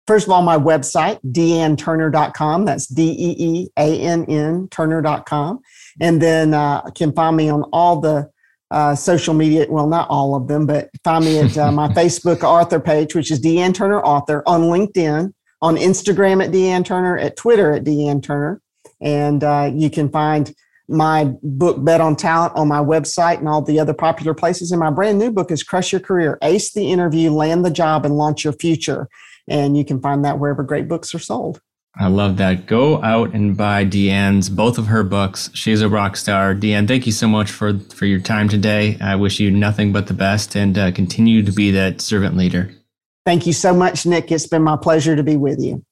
First 0.08 0.28
of 0.28 0.34
all, 0.34 0.42
my 0.42 0.58
website, 0.58 1.20
deanneturner.com. 1.24 2.66
That's 2.66 2.88
D 2.88 3.16
E 3.18 3.36
E 3.38 3.70
A 3.78 4.00
N 4.02 4.26
N 4.26 4.68
Turner.com. 4.70 5.62
And 6.02 6.22
then 6.22 6.54
uh, 6.54 6.82
can 6.92 7.14
find 7.14 7.38
me 7.38 7.50
on 7.50 7.64
all 7.72 8.02
the 8.02 8.30
uh, 8.74 8.96
social 8.96 9.34
media. 9.36 9.68
Well, 9.70 9.88
not 9.88 10.10
all 10.10 10.36
of 10.36 10.48
them, 10.48 10.66
but 10.66 10.90
find 11.04 11.24
me 11.24 11.40
at 11.40 11.58
uh, 11.58 11.72
my 11.72 11.88
Facebook 11.94 12.44
author 12.44 12.80
page, 12.80 13.14
which 13.16 13.32
is 13.32 13.40
Dee 13.40 13.60
Ann 13.60 13.72
Turner 13.72 14.02
Author, 14.02 14.44
on 14.48 14.64
LinkedIn, 14.64 15.32
on 15.62 15.76
Instagram 15.78 16.44
at 16.44 16.52
Dee 16.52 16.68
Ann 16.68 16.84
Turner, 16.84 17.18
at 17.18 17.38
Twitter 17.38 17.72
at 17.72 17.84
Dee 17.84 18.08
Ann 18.08 18.20
Turner. 18.20 18.62
And 19.00 19.44
uh, 19.44 19.72
you 19.74 19.90
can 19.90 20.10
find 20.10 20.54
my 20.90 21.34
book, 21.44 21.84
Bet 21.84 22.02
on 22.02 22.16
Talent, 22.16 22.56
on 22.56 22.68
my 22.68 22.80
website 22.80 23.38
and 23.38 23.48
all 23.48 23.62
the 23.62 23.80
other 23.80 23.94
popular 23.94 24.34
places. 24.34 24.72
And 24.72 24.80
my 24.80 24.90
brand 24.90 25.20
new 25.20 25.32
book 25.32 25.52
is 25.52 25.64
Crush 25.64 25.92
Your 25.92 26.02
Career, 26.02 26.38
Ace 26.42 26.74
the 26.74 26.92
Interview, 26.92 27.32
Land 27.32 27.64
the 27.64 27.72
Job, 27.72 28.06
and 28.06 28.18
Launch 28.18 28.44
Your 28.44 28.54
Future. 28.54 29.08
And 29.48 29.78
you 29.78 29.86
can 29.86 30.02
find 30.02 30.26
that 30.26 30.40
wherever 30.40 30.64
great 30.64 30.88
books 30.88 31.14
are 31.14 31.20
sold. 31.20 31.62
I 31.96 32.08
love 32.08 32.38
that. 32.38 32.66
Go 32.66 33.02
out 33.04 33.34
and 33.34 33.56
buy 33.56 33.84
Dee 33.84 34.10
Ann's 34.10 34.50
both 34.50 34.80
of 34.80 34.88
her 34.88 35.04
books. 35.04 35.52
She's 35.54 35.82
a 35.82 35.90
rock 35.90 36.18
star. 36.18 36.56
Dee 36.56 36.74
Ann, 36.74 36.88
thank 36.88 37.06
you 37.06 37.12
so 37.12 37.28
much 37.28 37.52
for 37.52 37.78
for 37.80 38.06
your 38.06 38.20
time 38.20 38.50
today. 38.50 38.98
I 39.00 39.16
wish 39.16 39.40
you 39.40 39.52
nothing 39.52 39.94
but 39.94 40.08
the 40.08 40.16
best 40.16 40.56
and 40.56 40.78
uh, 40.78 40.92
continue 40.92 41.44
to 41.44 41.52
be 41.52 41.70
that 41.72 42.02
servant 42.02 42.36
leader. 42.36 42.74
Thank 43.26 43.46
you 43.46 43.54
so 43.54 43.74
much, 43.74 44.06
Nick. 44.06 44.32
It's 44.32 44.48
been 44.48 44.64
my 44.64 44.76
pleasure 44.76 45.16
to 45.16 45.24
be 45.24 45.38
with 45.38 45.62
you. 45.62 45.84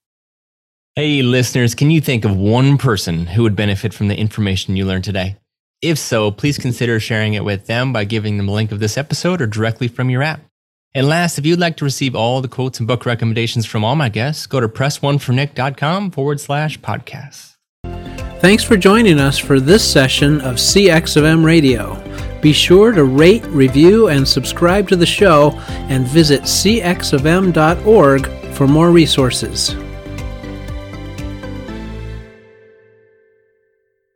Hey, 0.96 1.22
listeners, 1.22 1.74
can 1.76 1.90
you 1.90 2.02
think 2.02 2.26
of 2.26 2.36
one 2.36 2.78
person 2.78 3.28
who 3.28 3.44
would 3.44 3.56
benefit 3.56 3.94
from 3.94 4.10
the 4.10 4.18
information 4.18 4.76
you 4.76 4.86
learned 4.86 5.06
today? 5.06 5.38
If 5.82 5.98
so, 5.98 6.32
please 6.32 6.58
consider 6.58 7.00
sharing 7.00 7.34
it 7.34 7.46
with 7.46 7.68
them 7.68 7.94
by 7.94 8.04
giving 8.04 8.38
them 8.38 8.50
a 8.50 8.52
link 8.52 8.72
of 8.72 8.80
this 8.80 8.98
episode 8.98 9.42
or 9.42 9.48
directly 9.48 9.88
from 9.88 10.10
your 10.10 10.22
app. 10.22 10.42
And 10.93 11.08
last, 11.08 11.38
if 11.38 11.45
you'd 11.45 11.60
like 11.60 11.77
to 11.77 11.86
receive 11.86 12.15
all 12.15 12.41
the 12.41 12.49
quotes 12.49 12.80
and 12.80 12.88
book 12.88 13.06
recommendations 13.06 13.65
from 13.65 13.84
all 13.84 13.95
my 13.95 14.10
guests, 14.10 14.45
go 14.45 14.60
to 14.60 14.67
pressonefornick.com 14.67 16.12
forward 16.12 16.41
slash 16.41 16.80
podcast. 16.80 17.56
Thanks 18.41 18.63
for 18.63 18.75
joining 18.75 19.19
us 19.19 19.38
for 19.38 19.60
this 19.60 19.89
session 19.89 20.41
of 20.41 20.56
CX 20.56 21.15
of 21.15 21.23
M 21.23 21.45
Radio. 21.45 22.01
Be 22.41 22.51
sure 22.54 22.91
to 22.91 23.04
rate, 23.04 23.45
review, 23.45 24.10
and 24.10 24.27
subscribe 24.27 24.89
to 24.89 24.95
the 24.95 25.06
show 25.06 25.51
and 25.67 26.08
visit 26.08 26.41
cxofm.org 26.41 28.27
for 28.56 28.67
more 28.67 28.89
resources. 28.89 29.75